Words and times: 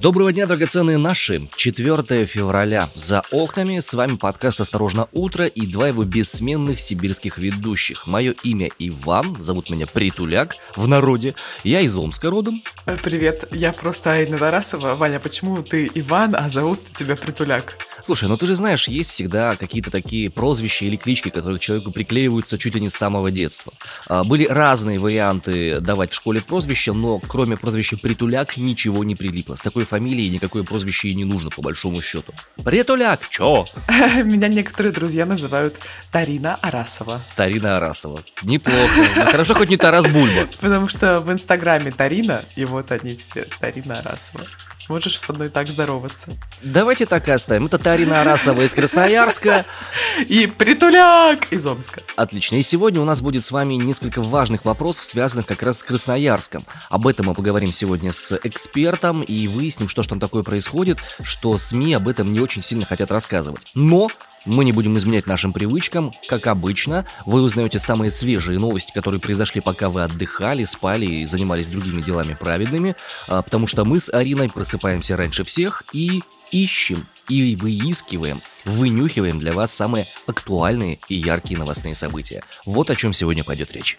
Доброго 0.00 0.32
дня, 0.32 0.46
драгоценные 0.46 0.96
наши. 0.96 1.46
4 1.56 2.24
февраля. 2.24 2.88
За 2.94 3.22
окнами 3.30 3.80
с 3.80 3.92
вами 3.92 4.16
подкаст 4.16 4.62
«Осторожно, 4.62 5.08
утро» 5.12 5.44
и 5.44 5.66
два 5.66 5.88
его 5.88 6.04
бессменных 6.04 6.80
сибирских 6.80 7.36
ведущих. 7.36 8.06
Мое 8.06 8.34
имя 8.42 8.70
Иван, 8.78 9.36
зовут 9.42 9.68
меня 9.68 9.86
Притуляк, 9.86 10.56
в 10.74 10.88
народе. 10.88 11.34
Я 11.64 11.80
из 11.80 11.94
Омска 11.98 12.30
родом. 12.30 12.62
Привет, 13.02 13.46
я 13.52 13.74
просто 13.74 14.12
Айна 14.12 14.38
Тарасова. 14.38 14.94
Ваня, 14.94 15.20
почему 15.20 15.62
ты 15.62 15.90
Иван, 15.94 16.34
а 16.34 16.48
зовут 16.48 16.80
тебя 16.94 17.14
Притуляк? 17.14 17.76
Слушай, 18.04 18.28
ну 18.28 18.36
ты 18.36 18.46
же 18.46 18.54
знаешь, 18.54 18.88
есть 18.88 19.10
всегда 19.10 19.56
какие-то 19.56 19.90
такие 19.90 20.30
прозвища 20.30 20.84
или 20.84 20.96
клички, 20.96 21.30
которые 21.30 21.58
человеку 21.58 21.90
приклеиваются 21.92 22.58
чуть 22.58 22.74
ли 22.74 22.80
не 22.80 22.88
с 22.88 22.94
самого 22.94 23.30
детства. 23.30 23.72
А, 24.06 24.24
Были 24.24 24.46
разные 24.46 24.98
варианты 24.98 25.80
давать 25.80 26.12
в 26.12 26.14
школе 26.14 26.40
прозвища, 26.40 26.92
но 26.92 27.18
кроме 27.18 27.56
прозвища 27.56 27.96
Притуляк 27.96 28.56
ничего 28.56 29.04
не 29.04 29.14
прилипло. 29.16 29.54
С 29.54 29.60
такой 29.60 29.84
фамилией 29.84 30.28
никакое 30.30 30.62
прозвище 30.62 31.08
и 31.08 31.14
не 31.14 31.24
нужно, 31.24 31.50
по 31.50 31.62
большому 31.62 32.00
счету. 32.02 32.32
Притуляк, 32.64 33.28
чё? 33.28 33.66
Меня 34.24 34.48
некоторые 34.48 34.92
друзья 34.92 35.26
называют 35.26 35.76
Тарина 36.10 36.56
Арасова. 36.56 37.20
Тарина 37.36 37.76
Арасова. 37.76 38.22
Неплохо. 38.42 38.78
Ну, 39.16 39.24
Хорошо, 39.26 39.54
хоть 39.54 39.70
не 39.70 39.76
Тарас 39.76 40.06
Бульба. 40.06 40.48
Потому 40.60 40.88
что 40.88 41.20
в 41.20 41.30
Инстаграме 41.32 41.92
Тарина, 41.92 42.44
и 42.56 42.64
вот 42.64 42.92
они 42.92 43.16
все, 43.16 43.46
Тарина 43.60 44.00
Арасова. 44.00 44.44
Можешь 44.90 45.20
со 45.20 45.32
мной 45.32 45.50
так 45.50 45.70
здороваться. 45.70 46.36
Давайте 46.64 47.06
так 47.06 47.28
и 47.28 47.30
оставим. 47.30 47.66
Это 47.66 47.78
Тарина 47.78 48.22
Арасова 48.22 48.62
из 48.62 48.72
Красноярска. 48.72 49.64
И 50.26 50.48
Притуляк 50.48 51.52
из 51.52 51.64
Омска. 51.64 52.02
Отлично. 52.16 52.56
И 52.56 52.62
сегодня 52.62 53.00
у 53.00 53.04
нас 53.04 53.20
будет 53.20 53.44
с 53.44 53.52
вами 53.52 53.74
несколько 53.74 54.20
важных 54.20 54.64
вопросов, 54.64 55.04
связанных 55.04 55.46
как 55.46 55.62
раз 55.62 55.78
с 55.78 55.84
Красноярском. 55.84 56.64
Об 56.88 57.06
этом 57.06 57.26
мы 57.26 57.34
поговорим 57.34 57.70
сегодня 57.70 58.10
с 58.10 58.36
экспертом 58.42 59.22
и 59.22 59.46
выясним, 59.46 59.88
что 59.88 60.02
же 60.02 60.08
там 60.08 60.18
такое 60.18 60.42
происходит, 60.42 60.98
что 61.22 61.56
СМИ 61.56 61.94
об 61.94 62.08
этом 62.08 62.32
не 62.32 62.40
очень 62.40 62.64
сильно 62.64 62.84
хотят 62.84 63.12
рассказывать. 63.12 63.62
Но 63.76 64.08
мы 64.44 64.64
не 64.64 64.72
будем 64.72 64.96
изменять 64.98 65.26
нашим 65.26 65.52
привычкам. 65.52 66.12
Как 66.28 66.46
обычно, 66.46 67.06
вы 67.26 67.42
узнаете 67.42 67.78
самые 67.78 68.10
свежие 68.10 68.58
новости, 68.58 68.92
которые 68.92 69.20
произошли, 69.20 69.60
пока 69.60 69.90
вы 69.90 70.02
отдыхали, 70.02 70.64
спали 70.64 71.06
и 71.06 71.26
занимались 71.26 71.68
другими 71.68 72.00
делами 72.00 72.34
праведными, 72.34 72.96
а, 73.28 73.42
потому 73.42 73.66
что 73.66 73.84
мы 73.84 74.00
с 74.00 74.12
Ариной 74.12 74.48
просыпаемся 74.48 75.16
раньше 75.16 75.44
всех 75.44 75.84
и 75.92 76.22
ищем 76.50 77.06
и 77.28 77.54
выискиваем, 77.54 78.42
вынюхиваем 78.64 79.38
для 79.38 79.52
вас 79.52 79.72
самые 79.72 80.08
актуальные 80.26 80.98
и 81.08 81.14
яркие 81.14 81.58
новостные 81.58 81.94
события. 81.94 82.42
Вот 82.66 82.90
о 82.90 82.96
чем 82.96 83.12
сегодня 83.12 83.44
пойдет 83.44 83.72
речь. 83.72 83.98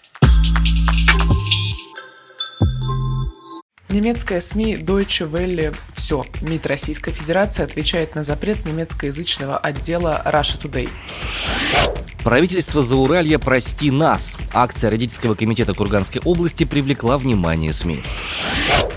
Немецкая 3.92 4.40
СМИ 4.40 4.76
Deutsche 4.76 5.30
Welle 5.30 5.76
«Все». 5.92 6.24
МИД 6.40 6.66
Российской 6.66 7.10
Федерации 7.10 7.62
отвечает 7.62 8.14
на 8.14 8.22
запрет 8.22 8.64
немецкоязычного 8.64 9.58
отдела 9.58 10.22
Russia 10.24 10.58
Today. 10.58 10.88
Правительство 12.24 12.80
Зауралья 12.80 13.38
«Прости 13.38 13.90
нас». 13.90 14.38
Акция 14.54 14.88
родительского 14.88 15.34
комитета 15.34 15.74
Курганской 15.74 16.22
области 16.24 16.64
привлекла 16.64 17.18
внимание 17.18 17.74
СМИ. 17.74 18.02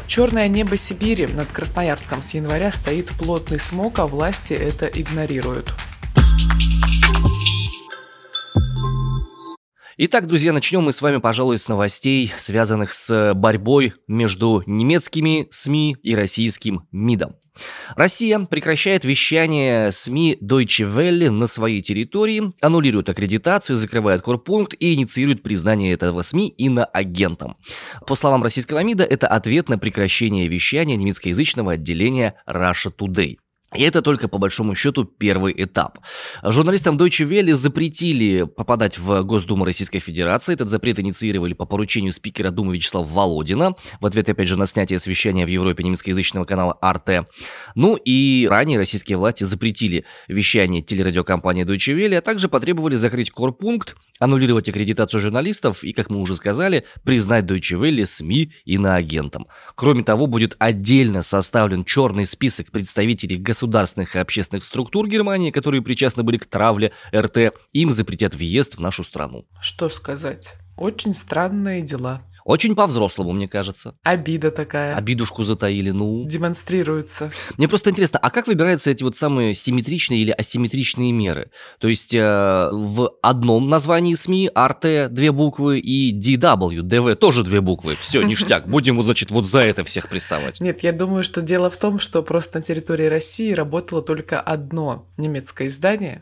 Черное 0.08 0.48
небо 0.48 0.78
Сибири. 0.78 1.28
Над 1.28 1.50
Красноярском 1.50 2.22
с 2.22 2.34
января 2.34 2.72
стоит 2.72 3.09
плотный 3.09 3.59
смог, 3.59 4.00
а 4.00 4.08
власти 4.08 4.53
это 4.53 4.86
игнорируют. 4.86 5.74
Итак, 9.97 10.28
друзья, 10.28 10.51
начнем 10.51 10.81
мы 10.81 10.91
с 10.91 11.01
вами, 11.01 11.17
пожалуй, 11.17 11.57
с 11.57 11.69
новостей, 11.69 12.33
связанных 12.38 12.91
с 12.91 13.33
борьбой 13.33 13.94
между 14.09 14.61
немецкими 14.66 15.47
СМИ 15.51 15.95
и 16.03 16.16
российским 16.16 16.85
МИДом. 16.91 17.38
Россия 17.95 18.39
прекращает 18.39 19.06
вещание 19.06 19.94
СМИ 19.94 20.38
Deutsche 20.41 20.83
Welle 20.94 21.29
на 21.29 21.47
своей 21.47 21.81
территории, 21.81 22.51
аннулирует 22.59 23.07
аккредитацию, 23.07 23.78
закрывает 23.78 24.22
корпункт 24.22 24.75
и 24.78 24.94
инициирует 24.95 25.44
признание 25.44 25.94
этого 25.94 26.23
СМИ 26.23 26.50
иноагентом. 26.50 27.56
По 28.06 28.16
словам 28.16 28.44
российского 28.44 28.83
МИДа, 28.83 29.06
это 29.06 29.29
ответ 29.29 29.69
на 29.69 29.77
прекращение 29.77 30.50
вещания 30.50 30.97
немецкоязычного 30.97 31.72
отделения 31.72 32.35
Russia 32.45 32.91
Today. 32.94 33.38
И 33.75 33.81
это 33.81 34.02
только, 34.02 34.28
по 34.28 34.38
большому 34.38 34.75
счету, 34.75 35.06
первый 35.06 35.53
этап. 35.58 36.00
Журналистам 36.44 36.97
Deutsche 36.97 37.28
Welle 37.28 37.53
запретили 37.53 38.44
попадать 38.44 38.97
в 38.97 39.24
Госдуму 39.24 39.66
Российской 39.66 40.00
Федерации. 40.00 40.53
Этот 40.53 40.69
запрет 40.69 41.00
инициировали 41.00 41.53
по 41.53 41.66
поручению 41.66 42.13
спикера 42.13 42.52
Думы 42.52 42.75
Вячеслава 42.75 43.06
Володина. 43.06 43.75
В 44.00 44.06
ответ, 44.06 44.30
опять 44.30 44.47
же, 44.47 44.58
на 44.58 44.68
снятие 44.68 44.97
освещения 44.97 45.46
в 45.46 45.50
Европе 45.50 45.84
немецкоязычного 45.84 46.46
канала 46.46 46.78
Arte. 46.81 47.25
Ну 47.75 47.96
и 47.96 48.47
ранее 48.50 48.78
российские 48.78 49.18
власти 49.18 49.44
запретили 49.44 50.06
вещание 50.28 50.81
телерадиокомпании 50.81 51.66
Deutsche 51.66 51.96
Welle, 51.96 52.18
а 52.18 52.22
также 52.22 52.47
потребовали 52.47 52.96
закрыть 52.96 53.31
корпункт, 53.31 53.96
аннулировать 54.19 54.69
аккредитацию 54.69 55.22
журналистов 55.22 55.84
и, 55.84 55.94
как 55.94 56.09
мы 56.09 56.19
уже 56.19 56.36
сказали, 56.36 56.86
признать 57.03 57.46
Deutsche 57.46 57.80
Welle 57.80 58.06
СМИ 58.06 58.53
иноагентом. 58.66 59.47
Кроме 59.75 60.03
того, 60.03 60.28
будет 60.28 60.56
отдельно 60.59 61.22
составлен 61.22 61.84
черный 61.84 62.25
список 62.25 62.72
представителей 62.72 63.38
государственных 63.66 64.16
и 64.16 64.20
общественных 64.20 64.64
структур 64.64 65.08
Германии, 65.08 65.52
которые 65.52 65.81
причастны 65.81 66.24
были 66.24 66.38
к 66.38 66.46
травле 66.46 66.92
РТ, 67.16 67.53
им 67.74 67.92
запретят 67.92 68.36
въезд 68.36 68.76
в 68.76 68.80
нашу 68.80 69.03
страну. 69.03 69.46
Что 69.59 69.90
сказать? 69.90 70.53
Очень 70.78 71.16
странные 71.16 71.81
дела. 71.81 72.22
Очень 72.45 72.75
по-взрослому, 72.75 73.31
мне 73.31 73.47
кажется. 73.47 73.95
Обида 74.03 74.51
такая. 74.51 74.95
Обидушку 74.95 75.44
затаили, 75.44 75.89
ну... 75.89 76.25
Демонстрируется. 76.25 77.31
Мне 77.57 77.67
просто 77.67 77.89
интересно, 77.89 78.19
а 78.19 78.29
как 78.29 78.45
выбираются 78.45 78.91
эти 78.91 79.01
вот 79.01 79.17
самые 79.17 79.56
симметричные 79.56 80.22
или 80.22 80.29
асимметричные 80.29 81.11
меры? 81.11 81.50
То 81.79 81.88
есть 81.88 82.13
э, 82.13 82.69
в 82.72 83.17
одном 83.23 83.67
названии 83.67 84.13
СМИ 84.13 84.51
RT 84.53 85.09
две 85.09 85.31
буквы 85.31 85.79
и 85.79 86.13
DW, 86.13 86.81
DV 86.81 87.16
тоже 87.16 87.44
две 87.44 87.61
буквы. 87.61 87.95
Все, 87.95 88.22
ништяк. 88.28 88.67
Будем, 88.67 88.97
вот, 88.97 89.06
значит, 89.06 89.31
вот 89.31 89.47
за 89.47 89.62
это 89.62 89.83
всех 89.83 90.07
прессовать. 90.07 90.62
Нет, 90.62 90.83
я 90.83 90.91
думаю, 90.91 91.23
что 91.23 91.41
дело 91.41 91.72
в 91.72 91.77
том, 91.77 92.00
что 92.00 92.22
просто 92.22 92.59
на 92.59 92.62
территории 92.62 93.07
России 93.07 93.53
работало 93.53 94.03
только 94.03 94.39
одно 94.39 95.09
немецкое 95.17 95.67
издание, 95.67 96.22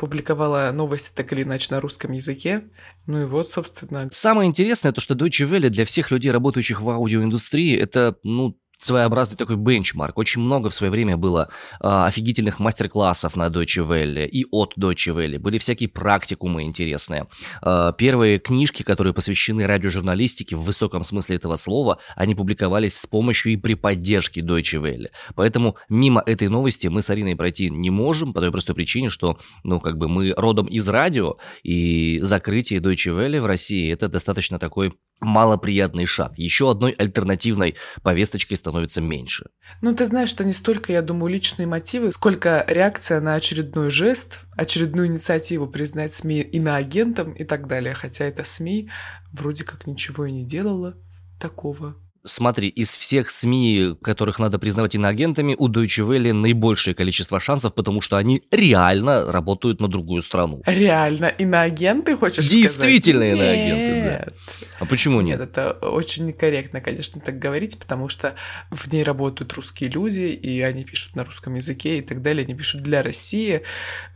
публиковала 0.00 0.72
новости 0.72 1.10
так 1.14 1.30
или 1.34 1.42
иначе 1.42 1.68
на 1.74 1.80
русском 1.80 2.12
языке. 2.12 2.64
Ну 3.06 3.20
и 3.20 3.24
вот, 3.26 3.50
собственно, 3.50 4.08
Самое 4.10 4.48
интересное, 4.48 4.92
то, 4.92 5.00
что 5.02 5.14
Deutsche 5.14 5.46
Welle 5.46 5.68
для 5.68 5.84
всех 5.84 6.10
людей, 6.10 6.32
работающих 6.32 6.80
в 6.80 6.88
аудиоиндустрии, 6.88 7.76
это, 7.76 8.16
ну, 8.22 8.58
своеобразный 8.84 9.36
такой 9.36 9.56
бенчмарк. 9.56 10.18
Очень 10.18 10.42
много 10.42 10.70
в 10.70 10.74
свое 10.74 10.90
время 10.90 11.16
было 11.16 11.50
а, 11.80 12.06
офигительных 12.06 12.60
мастер-классов 12.60 13.36
на 13.36 13.48
Deutsche 13.48 13.86
Welle 13.86 14.26
и 14.26 14.46
от 14.50 14.74
Deutsche 14.78 15.14
Welle. 15.14 15.38
Были 15.38 15.58
всякие 15.58 15.88
практикумы 15.88 16.62
интересные. 16.62 17.26
А, 17.62 17.92
первые 17.92 18.38
книжки, 18.38 18.82
которые 18.82 19.12
посвящены 19.12 19.66
радиожурналистике 19.66 20.56
в 20.56 20.62
высоком 20.62 21.04
смысле 21.04 21.36
этого 21.36 21.56
слова, 21.56 21.98
они 22.16 22.34
публиковались 22.34 22.98
с 22.98 23.06
помощью 23.06 23.52
и 23.52 23.56
при 23.56 23.74
поддержке 23.74 24.40
Deutsche 24.40 24.80
Welle. 24.80 25.08
Поэтому 25.34 25.76
мимо 25.88 26.22
этой 26.24 26.48
новости 26.48 26.86
мы 26.86 27.02
с 27.02 27.10
Ариной 27.10 27.36
пройти 27.36 27.70
не 27.70 27.90
можем 27.90 28.32
по 28.32 28.40
той 28.40 28.50
простой 28.50 28.74
причине, 28.74 29.10
что, 29.10 29.38
ну, 29.64 29.80
как 29.80 29.98
бы 29.98 30.08
мы 30.08 30.32
родом 30.36 30.66
из 30.66 30.88
радио, 30.88 31.36
и 31.62 32.18
закрытие 32.22 32.80
Deutsche 32.80 33.14
Welle 33.14 33.40
в 33.40 33.46
России 33.46 33.92
это 33.92 34.08
достаточно 34.08 34.58
такой 34.58 34.94
малоприятный 35.20 36.06
шаг. 36.06 36.32
Еще 36.36 36.70
одной 36.70 36.92
альтернативной 36.92 37.76
повесточкой 38.02 38.56
становится 38.56 39.00
меньше. 39.00 39.46
Ну, 39.82 39.94
ты 39.94 40.06
знаешь, 40.06 40.30
что 40.30 40.44
не 40.44 40.52
столько, 40.52 40.92
я 40.92 41.02
думаю, 41.02 41.32
личные 41.32 41.66
мотивы, 41.66 42.12
сколько 42.12 42.64
реакция 42.68 43.20
на 43.20 43.34
очередной 43.34 43.90
жест, 43.90 44.40
очередную 44.56 45.08
инициативу 45.08 45.66
признать 45.66 46.14
СМИ 46.14 46.40
иноагентом 46.40 47.32
и 47.32 47.44
так 47.44 47.66
далее. 47.66 47.94
Хотя 47.94 48.24
это 48.24 48.44
СМИ 48.44 48.90
вроде 49.32 49.64
как 49.64 49.86
ничего 49.86 50.26
и 50.26 50.32
не 50.32 50.44
делала 50.44 50.96
такого. 51.38 51.96
Смотри, 52.24 52.68
из 52.68 52.94
всех 52.96 53.30
СМИ, 53.30 53.96
которых 54.02 54.38
надо 54.38 54.58
признавать 54.58 54.94
иноагентами, 54.94 55.56
у 55.58 55.68
Deutsche 55.68 56.06
Welle 56.06 56.34
наибольшее 56.34 56.94
количество 56.94 57.40
шансов, 57.40 57.74
потому 57.74 58.02
что 58.02 58.18
они 58.18 58.42
реально 58.50 59.32
работают 59.32 59.80
на 59.80 59.88
другую 59.88 60.20
страну. 60.20 60.62
Реально 60.66 61.26
иноагенты, 61.26 62.16
хочешь 62.18 62.46
Действительно 62.46 63.22
сказать? 63.30 63.38
иноагенты, 63.38 64.04
да. 64.04 64.66
А 64.80 64.84
почему 64.84 65.22
Нет, 65.22 65.38
нет? 65.38 65.48
это 65.48 65.72
очень 65.72 66.26
некорректно, 66.26 66.82
конечно, 66.82 67.22
так 67.22 67.38
говорить, 67.38 67.78
потому 67.78 68.10
что 68.10 68.34
в 68.70 68.92
ней 68.92 69.02
работают 69.02 69.54
русские 69.54 69.88
люди, 69.88 70.20
и 70.20 70.60
они 70.60 70.84
пишут 70.84 71.16
на 71.16 71.24
русском 71.24 71.54
языке 71.54 71.98
и 71.98 72.02
так 72.02 72.20
далее, 72.20 72.44
они 72.44 72.54
пишут 72.54 72.82
для 72.82 73.02
России, 73.02 73.62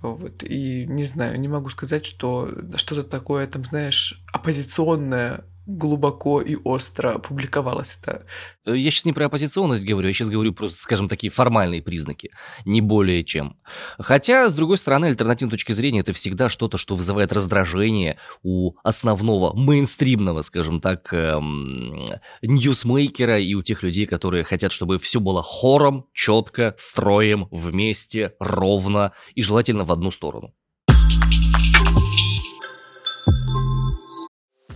вот, 0.02 0.42
и 0.42 0.84
не 0.86 1.04
знаю, 1.04 1.40
не 1.40 1.48
могу 1.48 1.70
сказать, 1.70 2.04
что 2.04 2.50
что-то 2.76 3.04
такое, 3.04 3.46
там, 3.46 3.64
знаешь, 3.64 4.22
оппозиционное 4.30 5.44
глубоко 5.66 6.40
и 6.40 6.56
остро 6.64 7.18
публиковалось 7.18 7.98
это. 8.02 8.26
Я 8.66 8.90
сейчас 8.90 9.04
не 9.04 9.12
про 9.12 9.26
оппозиционность 9.26 9.84
говорю, 9.84 10.08
я 10.08 10.14
сейчас 10.14 10.28
говорю 10.28 10.52
просто, 10.52 10.78
скажем, 10.80 11.08
такие 11.08 11.30
формальные 11.30 11.82
признаки, 11.82 12.30
не 12.64 12.80
более 12.80 13.24
чем. 13.24 13.56
Хотя, 13.98 14.48
с 14.48 14.54
другой 14.54 14.78
стороны, 14.78 15.06
альтернативной 15.06 15.50
точки 15.50 15.72
зрения, 15.72 16.00
это 16.00 16.12
всегда 16.12 16.48
что-то, 16.48 16.78
что 16.78 16.96
вызывает 16.96 17.32
раздражение 17.32 18.18
у 18.42 18.74
основного 18.82 19.54
мейнстримного, 19.54 20.42
скажем 20.42 20.80
так, 20.80 21.12
эм, 21.12 22.04
ньюсмейкера 22.42 23.38
и 23.38 23.54
у 23.54 23.62
тех 23.62 23.82
людей, 23.82 24.06
которые 24.06 24.44
хотят, 24.44 24.72
чтобы 24.72 24.98
все 24.98 25.20
было 25.20 25.42
хором, 25.42 26.06
четко, 26.12 26.74
строем, 26.78 27.48
вместе, 27.50 28.34
ровно 28.38 29.12
и 29.34 29.42
желательно 29.42 29.84
в 29.84 29.92
одну 29.92 30.10
сторону. 30.10 30.54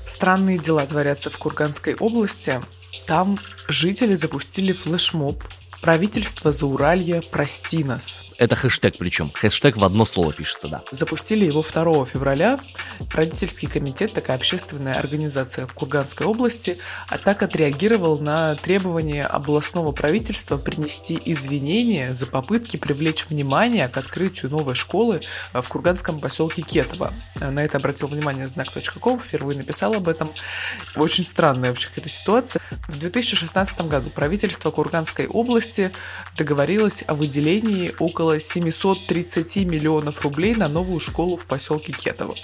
Странные 0.08 0.58
дела 0.58 0.86
творятся 0.86 1.28
в 1.28 1.36
Курганской 1.36 1.94
области. 1.94 2.62
Там 3.06 3.38
жители 3.68 4.14
запустили 4.14 4.72
флешмоб 4.72 5.44
Правительство 5.82 6.50
Зауралья 6.50 7.22
«Прости 7.30 7.84
нас». 7.84 8.22
Это 8.38 8.54
хэштег 8.54 8.96
причем. 8.98 9.32
Хэштег 9.34 9.76
в 9.76 9.84
одно 9.84 10.06
слово 10.06 10.32
пишется, 10.32 10.68
да. 10.68 10.82
Запустили 10.92 11.44
его 11.44 11.62
2 11.62 12.06
февраля. 12.06 12.60
Родительский 13.12 13.68
комитет, 13.68 14.12
такая 14.12 14.36
общественная 14.36 14.94
организация 14.94 15.66
в 15.66 15.72
Курганской 15.72 16.24
области, 16.24 16.78
а 17.08 17.18
так 17.18 17.42
отреагировал 17.42 18.20
на 18.20 18.54
требование 18.54 19.26
областного 19.26 19.90
правительства 19.90 20.56
принести 20.56 21.20
извинения 21.24 22.12
за 22.12 22.26
попытки 22.26 22.76
привлечь 22.76 23.26
внимание 23.26 23.88
к 23.88 23.96
открытию 23.96 24.52
новой 24.52 24.76
школы 24.76 25.20
в 25.52 25.66
курганском 25.66 26.20
поселке 26.20 26.62
Кетово. 26.62 27.12
На 27.40 27.64
это 27.64 27.78
обратил 27.78 28.06
внимание 28.06 28.46
знак.ком, 28.46 29.18
впервые 29.18 29.58
написал 29.58 29.94
об 29.94 30.08
этом. 30.08 30.30
Очень 30.94 31.24
странная 31.24 31.70
вообще 31.70 31.88
какая-то 31.88 32.08
ситуация. 32.08 32.62
В 32.86 32.96
2016 32.98 33.80
году 33.82 34.10
правительство 34.10 34.70
Курганской 34.70 35.26
области 35.26 35.90
договорилось 36.36 37.02
о 37.06 37.14
выделении 37.14 37.92
около 37.98 38.27
около 38.28 38.40
730 38.40 39.56
миллионов 39.64 40.20
рублей 40.22 40.54
на 40.54 40.68
новую 40.68 41.00
школу 41.00 41.38
в 41.38 41.46
поселке 41.46 41.92
Кетово. 41.92 42.34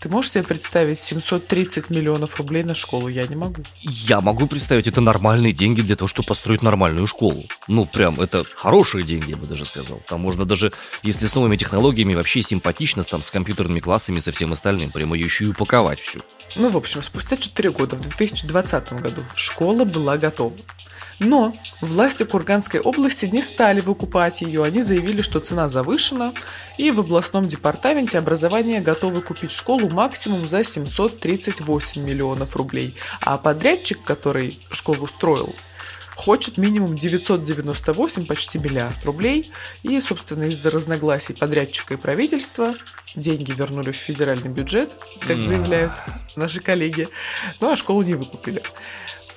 Ты 0.00 0.08
можешь 0.08 0.30
себе 0.30 0.44
представить 0.44 0.98
730 1.00 1.90
миллионов 1.90 2.36
рублей 2.38 2.62
на 2.62 2.74
школу? 2.74 3.08
Я 3.08 3.26
не 3.26 3.36
могу. 3.36 3.62
Я 3.82 4.20
могу 4.20 4.46
представить, 4.46 4.86
это 4.86 5.00
нормальные 5.00 5.52
деньги 5.52 5.82
для 5.82 5.96
того, 5.96 6.08
чтобы 6.08 6.28
построить 6.28 6.62
нормальную 6.62 7.06
школу. 7.06 7.44
Ну, 7.66 7.84
прям, 7.84 8.20
это 8.20 8.44
хорошие 8.54 9.04
деньги, 9.04 9.30
я 9.30 9.36
бы 9.36 9.46
даже 9.46 9.66
сказал. 9.66 10.00
Там 10.08 10.20
можно 10.20 10.46
даже, 10.46 10.72
если 11.02 11.26
с 11.26 11.34
новыми 11.34 11.56
технологиями, 11.56 12.14
вообще 12.14 12.42
симпатично, 12.42 13.04
там, 13.04 13.22
с 13.22 13.30
компьютерными 13.30 13.80
классами, 13.80 14.20
со 14.20 14.32
всем 14.32 14.52
остальным, 14.52 14.92
прямо 14.92 15.16
ее 15.16 15.24
еще 15.24 15.44
и 15.44 15.48
упаковать 15.48 15.98
всю. 15.98 16.20
Ну, 16.56 16.70
в 16.70 16.76
общем, 16.76 17.02
спустя 17.02 17.36
4 17.36 17.70
года, 17.72 17.96
в 17.96 18.00
2020 18.00 18.92
году, 19.02 19.24
школа 19.34 19.84
была 19.84 20.16
готова. 20.16 20.54
Но 21.18 21.56
власти 21.80 22.24
Курганской 22.24 22.80
области 22.80 23.26
не 23.26 23.42
стали 23.42 23.80
выкупать 23.80 24.40
ее. 24.40 24.62
Они 24.62 24.82
заявили, 24.82 25.22
что 25.22 25.40
цена 25.40 25.68
завышена, 25.68 26.32
и 26.76 26.90
в 26.90 27.00
областном 27.00 27.48
департаменте 27.48 28.18
образования 28.18 28.80
готовы 28.80 29.20
купить 29.20 29.50
школу 29.50 29.88
максимум 29.88 30.46
за 30.46 30.62
738 30.62 32.02
миллионов 32.02 32.56
рублей. 32.56 32.94
А 33.20 33.36
подрядчик, 33.36 34.02
который 34.04 34.60
школу 34.70 35.08
строил, 35.08 35.54
хочет 36.14 36.56
минимум 36.58 36.96
998, 36.96 38.26
почти 38.26 38.58
миллиард 38.58 39.04
рублей. 39.04 39.50
И, 39.82 40.00
собственно, 40.00 40.44
из-за 40.44 40.70
разногласий 40.70 41.34
подрядчика 41.34 41.94
и 41.94 41.96
правительства 41.96 42.74
деньги 43.16 43.52
вернули 43.52 43.90
в 43.90 43.96
федеральный 43.96 44.50
бюджет, 44.50 44.92
как 45.26 45.40
заявляют 45.42 45.92
наши 46.36 46.60
коллеги. 46.60 47.08
Ну 47.60 47.70
а 47.70 47.76
школу 47.76 48.02
не 48.02 48.14
выкупили. 48.14 48.62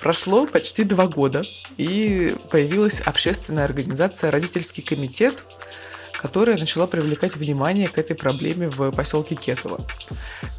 Прошло 0.02 0.46
почти 0.46 0.82
два 0.82 1.06
года, 1.06 1.44
и 1.76 2.36
появилась 2.50 3.00
общественная 3.00 3.64
организация 3.64 4.32
«Родительский 4.32 4.82
комитет», 4.82 5.44
которая 6.20 6.58
начала 6.58 6.88
привлекать 6.88 7.36
внимание 7.36 7.86
к 7.86 7.98
этой 7.98 8.16
проблеме 8.16 8.68
в 8.68 8.90
поселке 8.90 9.36
Кетово. 9.36 9.86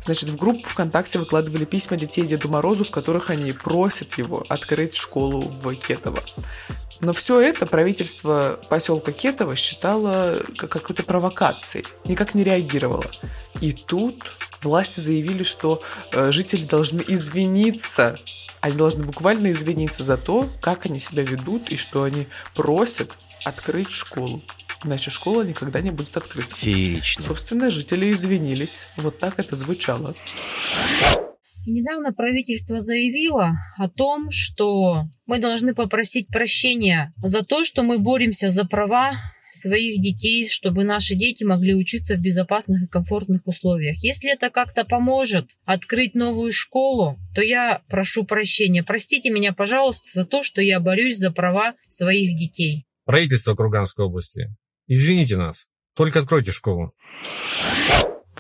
Значит, 0.01 0.29
в 0.29 0.37
группу 0.37 0.69
ВКонтакте 0.69 1.19
выкладывали 1.19 1.65
письма 1.65 1.97
детей 1.97 2.25
Деду 2.25 2.47
Морозу, 2.47 2.85
в 2.85 2.91
которых 2.91 3.29
они 3.29 3.51
просят 3.51 4.17
его 4.17 4.45
открыть 4.47 4.95
школу 4.95 5.41
в 5.41 5.75
Кетово. 5.75 6.23
Но 7.01 7.11
все 7.11 7.41
это 7.41 7.65
правительство 7.65 8.61
поселка 8.69 9.11
Кетово 9.11 9.57
считало 9.57 10.41
какой-то 10.57 11.03
провокацией, 11.03 11.85
никак 12.05 12.33
не 12.33 12.45
реагировало. 12.45 13.11
И 13.59 13.73
тут 13.73 14.31
власти 14.61 15.01
заявили, 15.01 15.43
что 15.43 15.81
э, 16.13 16.31
жители 16.31 16.63
должны 16.63 17.03
извиниться 17.05 18.19
они 18.63 18.77
должны 18.77 19.03
буквально 19.03 19.51
извиниться 19.51 20.03
за 20.03 20.15
то, 20.15 20.47
как 20.61 20.85
они 20.85 20.97
себя 20.97 21.23
ведут 21.23 21.69
и 21.69 21.75
что 21.75 22.03
они 22.03 22.27
просят 22.55 23.11
открыть 23.43 23.91
школу. 23.91 24.41
Иначе 24.85 25.11
школа 25.11 25.43
никогда 25.43 25.81
не 25.81 25.91
будет 25.91 26.15
открыта. 26.15 26.55
Феерично. 26.55 27.25
Собственно, 27.25 27.69
жители 27.69 28.09
извинились. 28.09 28.85
Вот 28.95 29.19
так 29.19 29.37
это 29.37 29.57
звучало. 29.57 30.15
И 31.65 31.71
недавно 31.71 32.13
правительство 32.13 32.79
заявило 32.79 33.51
о 33.77 33.89
том, 33.89 34.31
что 34.31 35.07
мы 35.25 35.39
должны 35.39 35.75
попросить 35.75 36.29
прощения 36.29 37.13
за 37.21 37.43
то, 37.43 37.65
что 37.65 37.83
мы 37.83 37.99
боремся 37.99 38.47
за 38.47 38.63
права 38.63 39.15
своих 39.55 40.01
детей, 40.01 40.47
чтобы 40.47 40.83
наши 40.83 41.15
дети 41.15 41.43
могли 41.43 41.75
учиться 41.75 42.15
в 42.15 42.19
безопасных 42.19 42.83
и 42.83 42.87
комфортных 42.87 43.45
условиях. 43.45 43.97
Если 44.03 44.31
это 44.31 44.49
как-то 44.49 44.83
поможет 44.83 45.49
открыть 45.65 46.15
новую 46.15 46.51
школу, 46.51 47.17
то 47.35 47.41
я 47.41 47.81
прошу 47.87 48.23
прощения. 48.23 48.83
Простите 48.83 49.29
меня, 49.29 49.53
пожалуйста, 49.53 50.03
за 50.11 50.25
то, 50.25 50.43
что 50.43 50.61
я 50.61 50.79
борюсь 50.79 51.17
за 51.17 51.31
права 51.31 51.75
своих 51.87 52.35
детей. 52.37 52.85
Правительство 53.05 53.53
Курганской 53.55 54.05
области, 54.05 54.55
извините 54.87 55.37
нас, 55.37 55.67
только 55.95 56.19
откройте 56.19 56.51
школу. 56.51 56.93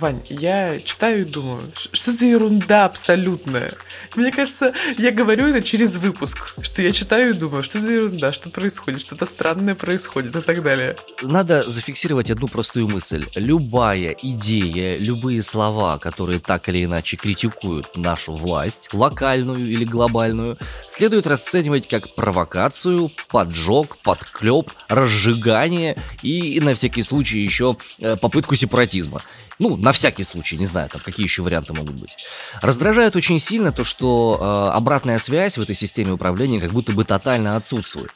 Вань, 0.03 0.19
я 0.27 0.81
читаю 0.81 1.21
и 1.21 1.23
думаю, 1.23 1.69
что 1.75 2.11
за 2.11 2.25
ерунда 2.25 2.83
абсолютная. 2.83 3.73
Мне 4.15 4.33
кажется, 4.33 4.73
я 4.97 5.11
говорю 5.11 5.47
это 5.47 5.61
через 5.61 5.95
выпуск, 5.95 6.55
что 6.61 6.81
я 6.81 6.91
читаю 6.91 7.29
и 7.29 7.37
думаю, 7.37 7.63
что 7.63 7.79
за 7.79 7.93
ерунда, 7.93 8.33
что 8.33 8.49
происходит, 8.49 8.99
что-то 8.99 9.25
странное 9.25 9.75
происходит 9.75 10.35
и 10.35 10.41
так 10.41 10.61
далее. 10.61 10.97
Надо 11.21 11.69
зафиксировать 11.69 12.29
одну 12.29 12.49
простую 12.49 12.89
мысль. 12.89 13.25
Любая 13.35 14.13
идея, 14.21 14.97
любые 14.97 15.41
слова, 15.41 15.97
которые 15.99 16.41
так 16.41 16.67
или 16.67 16.83
иначе 16.83 17.15
критикуют 17.15 17.95
нашу 17.95 18.33
власть, 18.33 18.89
локальную 18.91 19.65
или 19.65 19.85
глобальную, 19.85 20.57
следует 20.85 21.27
расценивать 21.27 21.87
как 21.87 22.13
провокацию, 22.13 23.09
поджог, 23.29 23.97
подклеп, 23.99 24.69
разжигание 24.89 25.95
и, 26.21 26.59
на 26.59 26.73
всякий 26.73 27.03
случай, 27.03 27.39
еще 27.39 27.77
э, 27.99 28.17
попытку 28.17 28.57
сепаратизма. 28.57 29.21
Ну, 29.59 29.75
на 29.77 29.91
всякий 29.91 30.23
случай, 30.23 30.57
не 30.57 30.65
знаю, 30.65 30.89
там 30.89 31.01
какие 31.03 31.25
еще 31.25 31.41
варианты 31.41 31.73
могут 31.73 31.95
быть. 31.95 32.17
Раздражает 32.61 33.15
очень 33.15 33.39
сильно 33.39 33.71
то, 33.71 33.83
что 33.83 34.39
э, 34.39 34.75
обратная 34.75 35.19
связь 35.19 35.57
в 35.57 35.61
этой 35.61 35.75
системе 35.75 36.13
управления 36.13 36.59
как 36.59 36.71
будто 36.71 36.91
бы 36.91 37.03
тотально 37.05 37.55
отсутствует. 37.55 38.11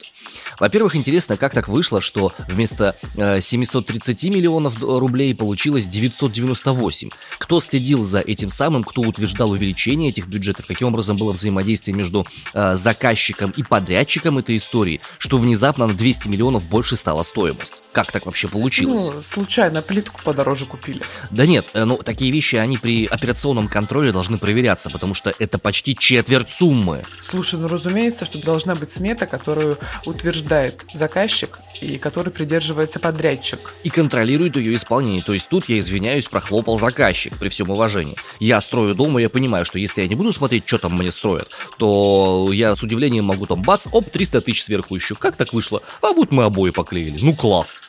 Во-первых, 0.58 0.96
интересно, 0.96 1.36
как 1.36 1.54
так 1.54 1.68
вышло, 1.68 2.00
что 2.00 2.32
вместо 2.48 2.96
э, 3.16 3.40
730 3.40 4.24
миллионов 4.24 4.80
рублей 4.80 5.34
получилось 5.34 5.86
998. 5.86 7.10
Кто 7.38 7.60
следил 7.60 8.04
за 8.04 8.20
этим 8.20 8.50
самым, 8.50 8.84
кто 8.84 9.02
утверждал 9.02 9.50
увеличение 9.50 10.10
этих 10.10 10.26
бюджетов, 10.26 10.66
каким 10.66 10.88
образом 10.88 11.16
было 11.16 11.32
взаимодействие 11.32 11.96
между 11.96 12.26
э, 12.54 12.74
заказчиком 12.74 13.50
и 13.50 13.62
подрядчиком 13.62 14.38
этой 14.38 14.56
истории, 14.56 15.00
что 15.18 15.38
внезапно 15.38 15.86
на 15.86 15.94
200 15.94 16.28
миллионов 16.28 16.68
больше 16.68 16.96
стала 16.96 17.22
стоимость. 17.22 17.82
Как 17.92 18.12
так 18.12 18.26
вообще 18.26 18.48
получилось? 18.48 19.08
Ну, 19.12 19.22
случайно 19.22 19.82
плитку 19.82 20.20
подороже 20.22 20.66
купили. 20.66 21.02
Да 21.30 21.46
нет, 21.46 21.66
э, 21.74 21.84
ну 21.84 21.98
такие 21.98 22.30
вещи, 22.30 22.56
они 22.56 22.78
при 22.78 23.06
операционном 23.06 23.68
контроле 23.68 24.12
должны 24.12 24.38
проверяться, 24.38 24.90
потому 24.90 25.14
что 25.14 25.34
это 25.38 25.58
почти 25.58 25.96
четверть 25.96 26.50
суммы. 26.50 27.04
Слушай, 27.20 27.60
ну 27.60 27.68
разумеется, 27.68 28.24
что 28.24 28.40
должна 28.40 28.74
быть 28.74 28.90
смета, 28.90 29.26
которую 29.26 29.78
утверждает 30.04 30.84
заказчик 30.92 31.60
и 31.80 31.98
который 31.98 32.32
придерживается 32.32 32.98
подрядчик. 32.98 33.74
И 33.84 33.90
контролирует 33.90 34.56
ее 34.56 34.74
исполнение. 34.74 35.22
То 35.22 35.34
есть 35.34 35.48
тут 35.48 35.68
я 35.68 35.78
извиняюсь, 35.78 36.26
прохлопал 36.26 36.78
заказчик, 36.78 37.36
при 37.38 37.48
всем 37.48 37.70
уважении. 37.70 38.16
Я 38.40 38.60
строю 38.60 38.94
дом, 38.94 39.18
и 39.18 39.22
я 39.22 39.28
понимаю, 39.28 39.64
что 39.64 39.78
если 39.78 40.02
я 40.02 40.08
не 40.08 40.14
буду 40.14 40.32
смотреть, 40.32 40.64
что 40.66 40.78
там 40.78 40.96
мне 40.96 41.12
строят, 41.12 41.50
то 41.78 42.50
я 42.52 42.74
с 42.74 42.82
удивлением 42.82 43.26
могу 43.26 43.46
там 43.46 43.62
бац, 43.62 43.86
оп, 43.90 44.10
300 44.10 44.40
тысяч 44.40 44.64
сверху 44.64 44.94
еще. 44.94 45.14
Как 45.14 45.36
так 45.36 45.52
вышло? 45.52 45.82
А 46.00 46.12
вот 46.12 46.32
мы 46.32 46.44
обои 46.44 46.70
поклеили. 46.70 47.18
Ну 47.20 47.34
класс. 47.34 47.82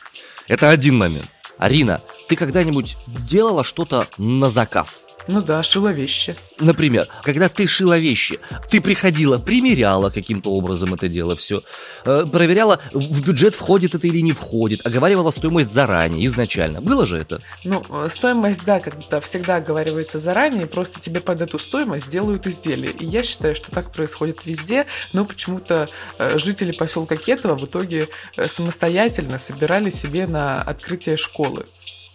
Это 0.46 0.70
один 0.70 0.96
момент. 0.96 1.28
Арина, 1.58 2.00
ты 2.30 2.36
когда-нибудь 2.36 2.96
делала 3.08 3.64
что-то 3.64 4.06
на 4.16 4.48
заказ? 4.48 5.04
Ну 5.26 5.42
да, 5.42 5.64
шила 5.64 5.92
вещи. 5.92 6.36
Например, 6.60 7.08
когда 7.24 7.48
ты 7.48 7.66
шила 7.66 7.98
вещи, 7.98 8.38
ты 8.70 8.80
приходила, 8.80 9.38
примеряла 9.38 10.10
каким-то 10.10 10.50
образом 10.52 10.94
это 10.94 11.08
дело 11.08 11.34
все, 11.34 11.62
э, 12.04 12.24
проверяла, 12.30 12.78
в 12.92 13.20
бюджет 13.22 13.56
входит 13.56 13.96
это 13.96 14.06
или 14.06 14.20
не 14.20 14.30
входит, 14.30 14.86
оговаривала 14.86 15.32
стоимость 15.32 15.72
заранее, 15.72 16.24
изначально. 16.26 16.80
Было 16.80 17.04
же 17.04 17.16
это? 17.16 17.40
Ну, 17.64 17.84
э, 17.90 18.08
стоимость, 18.08 18.64
да, 18.64 18.78
когда 18.78 19.18
всегда 19.20 19.56
оговаривается 19.56 20.20
заранее, 20.20 20.68
просто 20.68 21.00
тебе 21.00 21.20
под 21.20 21.42
эту 21.42 21.58
стоимость 21.58 22.06
делают 22.08 22.46
изделие. 22.46 22.92
И 22.92 23.04
я 23.04 23.24
считаю, 23.24 23.56
что 23.56 23.72
так 23.72 23.90
происходит 23.92 24.46
везде, 24.46 24.86
но 25.12 25.24
почему-то 25.24 25.88
э, 26.18 26.38
жители 26.38 26.70
поселка 26.70 27.16
Кетово 27.16 27.56
в 27.56 27.64
итоге 27.64 28.08
самостоятельно 28.46 29.38
собирали 29.38 29.90
себе 29.90 30.28
на 30.28 30.62
открытие 30.62 31.16
школы. 31.16 31.66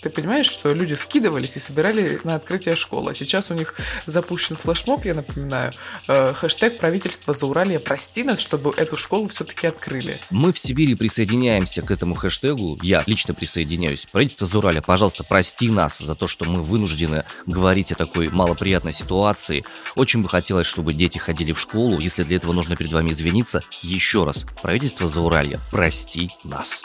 Ты 0.05 0.11
понимаешь, 0.11 0.45
что 0.45 0.71
люди 0.71 0.93
скидывались 0.93 1.57
и 1.57 1.59
собирали 1.59 2.19
на 2.23 2.35
открытие 2.35 2.75
школы. 2.75 3.09
А 3.09 3.13
сейчас 3.15 3.49
у 3.49 3.55
них 3.55 3.73
запущен 4.05 4.55
флешмоб, 4.55 5.03
я 5.03 5.15
напоминаю, 5.15 5.73
э, 6.07 6.31
хэштег 6.31 6.77
правительства 6.77 7.33
Зауралья 7.33 7.79
прости 7.79 8.23
нас, 8.23 8.39
чтобы 8.39 8.71
эту 8.77 8.97
школу 8.97 9.27
все-таки 9.29 9.65
открыли. 9.65 10.19
Мы 10.29 10.53
в 10.53 10.59
Сибири 10.59 10.93
присоединяемся 10.93 11.81
к 11.81 11.89
этому 11.89 12.13
хэштегу. 12.13 12.77
Я 12.83 13.01
лично 13.07 13.33
присоединяюсь. 13.33 14.05
Правительство 14.11 14.45
Зауралья, 14.45 14.83
пожалуйста, 14.83 15.23
прости 15.23 15.69
нас 15.69 15.97
за 15.97 16.13
то, 16.13 16.27
что 16.27 16.45
мы 16.45 16.61
вынуждены 16.61 17.25
говорить 17.47 17.91
о 17.91 17.95
такой 17.95 18.29
малоприятной 18.29 18.93
ситуации. 18.93 19.65
Очень 19.95 20.21
бы 20.21 20.29
хотелось, 20.29 20.67
чтобы 20.67 20.93
дети 20.93 21.17
ходили 21.17 21.51
в 21.51 21.59
школу. 21.59 21.99
Если 21.99 22.21
для 22.21 22.35
этого 22.35 22.53
нужно 22.53 22.75
перед 22.75 22.93
вами 22.93 23.09
извиниться, 23.09 23.63
еще 23.81 24.23
раз, 24.23 24.45
правительство 24.61 25.09
Зауралья, 25.09 25.59
прости 25.71 26.29
нас. 26.43 26.83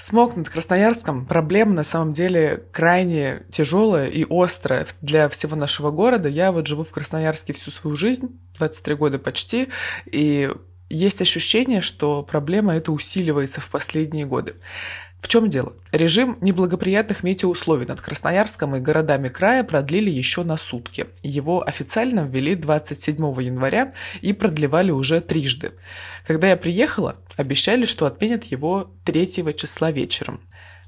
Смог 0.00 0.34
над 0.34 0.48
Красноярском 0.48 1.26
проблема 1.26 1.74
на 1.74 1.84
самом 1.84 2.14
деле 2.14 2.64
крайне 2.72 3.42
тяжелая 3.52 4.08
и 4.08 4.24
острая 4.30 4.86
для 5.02 5.28
всего 5.28 5.56
нашего 5.56 5.90
города. 5.90 6.26
Я 6.26 6.52
вот 6.52 6.66
живу 6.66 6.84
в 6.84 6.90
Красноярске 6.90 7.52
всю 7.52 7.70
свою 7.70 7.96
жизнь, 7.96 8.40
23 8.56 8.94
года 8.94 9.18
почти, 9.18 9.68
и 10.10 10.50
есть 10.88 11.20
ощущение, 11.20 11.82
что 11.82 12.22
проблема 12.22 12.74
эта 12.74 12.92
усиливается 12.92 13.60
в 13.60 13.68
последние 13.68 14.24
годы. 14.24 14.54
В 15.20 15.28
чем 15.28 15.48
дело? 15.48 15.74
Режим 15.92 16.38
неблагоприятных 16.40 17.22
метеоусловий 17.22 17.86
над 17.86 18.00
Красноярском 18.00 18.74
и 18.76 18.80
городами 18.80 19.28
края 19.28 19.64
продлили 19.64 20.10
еще 20.10 20.44
на 20.44 20.56
сутки. 20.56 21.06
Его 21.22 21.66
официально 21.66 22.20
ввели 22.20 22.54
27 22.54 23.16
января 23.42 23.92
и 24.22 24.32
продлевали 24.32 24.90
уже 24.90 25.20
трижды. 25.20 25.72
Когда 26.26 26.48
я 26.48 26.56
приехала, 26.56 27.16
обещали, 27.36 27.84
что 27.84 28.06
отменят 28.06 28.44
его 28.44 28.92
3 29.04 29.54
числа 29.54 29.90
вечером. 29.90 30.40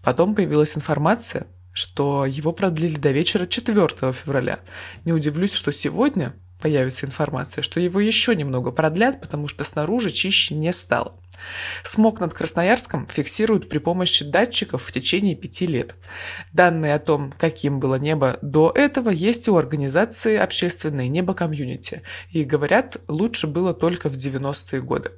Потом 0.03 0.35
появилась 0.35 0.77
информация, 0.77 1.47
что 1.73 2.25
его 2.25 2.53
продлили 2.53 2.97
до 2.97 3.11
вечера 3.11 3.47
4 3.47 4.13
февраля. 4.13 4.61
Не 5.05 5.13
удивлюсь, 5.13 5.53
что 5.53 5.73
сегодня 5.73 6.35
появится 6.61 7.07
информация, 7.07 7.63
что 7.63 7.81
его 7.81 8.01
еще 8.01 8.35
немного 8.35 8.71
продлят, 8.71 9.21
потому 9.21 9.49
что 9.49 9.65
снаружи 9.65 10.11
чище 10.11 10.55
не 10.55 10.73
стало. 10.73 11.22
Смог 11.85 12.21
над 12.21 12.35
Красноярском 12.35 13.07
фиксируют 13.07 13.69
при 13.69 13.79
помощи 13.79 14.25
датчиков 14.25 14.83
в 14.83 14.93
течение 14.93 15.35
пяти 15.35 15.67
лет. 15.67 15.95
Данные 16.53 16.95
о 16.95 16.99
том, 16.99 17.35
каким 17.39 17.81
было 17.81 17.97
небо 17.97 18.39
до 18.43 18.73
этого, 18.75 19.11
есть 19.11 19.49
у 19.49 19.57
организации 19.57 20.37
общественной 20.37 21.09
«Небо 21.09 21.35
комьюнити». 21.35 22.03
И 22.31 22.45
говорят, 22.45 22.99
лучше 23.09 23.47
было 23.47 23.75
только 23.75 24.09
в 24.09 24.15
90-е 24.15 24.83
годы. 24.83 25.13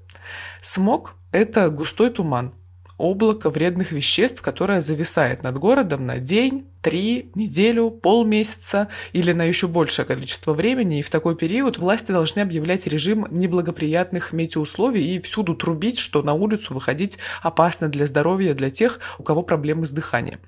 Смог– 0.63 1.15
это 1.33 1.69
густой 1.69 2.11
туман, 2.11 2.55
облако 2.97 3.51
вредных 3.51 3.93
веществ, 3.93 4.43
которое 4.43 4.81
зависает 4.81 5.43
над 5.43 5.59
городом 5.59 6.07
на 6.07 6.19
день, 6.19 6.67
три, 6.81 7.31
неделю, 7.35 7.91
полмесяца 7.91 8.89
или 9.13 9.33
на 9.33 9.43
еще 9.43 9.69
большее 9.69 10.05
количество 10.05 10.53
времени, 10.53 10.99
и 10.99 11.03
в 11.03 11.11
такой 11.11 11.35
период 11.35 11.79
власти 11.79 12.13
должны 12.13 12.41
объявлять 12.41 12.87
режим 12.87 13.27
неблагоприятных 13.31 14.33
метеоусловий 14.33 15.17
и 15.17 15.21
всюду 15.21 15.55
трубить, 15.55 15.99
что 15.99 16.23
на 16.23 16.35
улицу 16.35 16.75
выходить 16.75 17.19
опасно 17.43 17.89
для 17.89 18.07
здоровья 18.07 18.55
для 18.55 18.71
тех, 18.71 19.01
у 19.19 19.23
кого 19.23 19.43
проблемы 19.43 19.87
с 19.87 19.91
дыханием. 19.91 20.41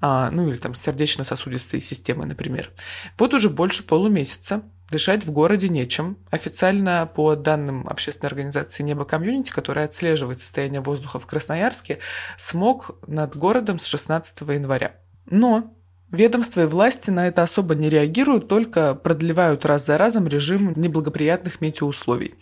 А, 0.00 0.30
ну 0.30 0.48
или 0.48 0.58
там 0.58 0.74
сердечно-сосудистой 0.74 1.80
системой, 1.80 2.26
например. 2.26 2.70
Вот 3.16 3.32
уже 3.32 3.48
больше 3.48 3.82
полумесяца 3.82 4.62
Дышать 4.92 5.24
в 5.24 5.32
городе 5.32 5.70
нечем. 5.70 6.18
Официально, 6.30 7.10
по 7.14 7.34
данным 7.34 7.88
общественной 7.88 8.28
организации 8.28 8.82
«Небо 8.82 9.06
комьюнити», 9.06 9.50
которая 9.50 9.86
отслеживает 9.86 10.38
состояние 10.38 10.82
воздуха 10.82 11.18
в 11.18 11.24
Красноярске, 11.24 12.00
смог 12.36 12.98
над 13.06 13.34
городом 13.34 13.78
с 13.78 13.86
16 13.86 14.42
января. 14.42 14.96
Но 15.24 15.74
Ведомства 16.10 16.64
и 16.64 16.66
власти 16.66 17.08
на 17.08 17.26
это 17.26 17.42
особо 17.42 17.74
не 17.74 17.88
реагируют, 17.88 18.46
только 18.46 18.94
продлевают 18.94 19.64
раз 19.64 19.86
за 19.86 19.96
разом 19.96 20.28
режим 20.28 20.74
неблагоприятных 20.76 21.62
метеоусловий. 21.62 22.34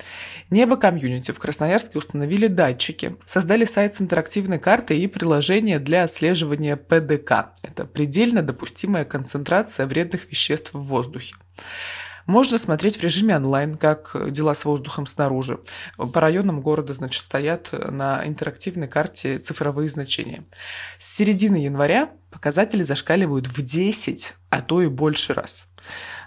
Небо 0.51 0.77
комьюнити 0.77 1.31
в 1.31 1.39
Красноярске 1.39 1.99
установили 1.99 2.49
датчики, 2.49 3.15
создали 3.27 3.65
сайт 3.65 3.95
с 3.95 4.01
интерактивной 4.01 4.59
картой 4.59 4.99
и 4.99 5.07
приложение 5.07 5.79
для 5.79 6.03
отслеживания 6.03 6.75
ПДК. 6.75 7.53
Это 7.63 7.85
предельно 7.85 8.43
допустимая 8.43 9.05
концентрация 9.05 9.87
вредных 9.87 10.29
веществ 10.29 10.75
в 10.75 10.81
воздухе. 10.81 11.37
Можно 12.31 12.59
смотреть 12.59 12.97
в 12.97 13.03
режиме 13.03 13.35
онлайн, 13.35 13.77
как 13.77 14.15
дела 14.31 14.55
с 14.55 14.65
воздухом 14.65 15.09
снаружи. 15.09 15.59
По 15.97 16.21
районам 16.21 16.61
города, 16.61 16.93
значит, 16.93 17.25
стоят 17.25 17.71
на 17.73 18.25
интерактивной 18.25 18.87
карте 18.87 19.39
цифровые 19.41 19.89
значения. 19.89 20.45
С 21.01 21.13
середины 21.17 21.57
января 21.57 22.11
показатели 22.31 22.85
зашкаливают 22.85 23.49
в 23.49 23.61
10, 23.61 24.35
а 24.49 24.63
то 24.63 24.81
и 24.81 24.87
больше 24.87 25.35
раз. 25.35 25.67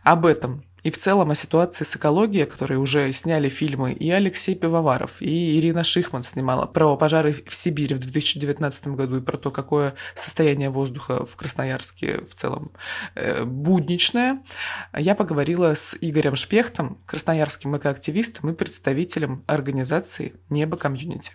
Об 0.03 0.25
этом 0.25 0.65
и 0.83 0.91
в 0.91 0.97
целом 0.97 1.31
о 1.31 1.35
ситуации 1.35 1.85
с 1.85 1.95
экологией, 1.95 2.45
которые 2.45 2.77
уже 2.77 3.11
сняли 3.13 3.47
фильмы 3.47 3.93
и 3.93 4.11
Алексей 4.11 4.53
Пивоваров, 4.53 5.21
и 5.21 5.57
Ирина 5.57 5.83
Шихман 5.83 6.23
снимала 6.23 6.65
про 6.65 6.97
пожары 6.97 7.33
в 7.47 7.55
Сибири 7.55 7.95
в 7.95 7.99
2019 7.99 8.87
году 8.89 9.17
и 9.17 9.21
про 9.21 9.37
то, 9.37 9.49
какое 9.49 9.95
состояние 10.13 10.69
воздуха 10.69 11.25
в 11.25 11.35
Красноярске 11.37 12.21
в 12.21 12.35
целом 12.35 12.71
э, 13.15 13.45
будничное. 13.45 14.43
Я 14.97 15.15
поговорила 15.15 15.73
с 15.73 15.97
Игорем 16.01 16.35
Шпехтом, 16.35 17.01
красноярским 17.05 17.75
экоактивистом 17.77 18.49
и 18.49 18.53
представителем 18.53 19.43
организации 19.47 20.33
«Небо 20.49 20.75
комьюнити». 20.75 21.31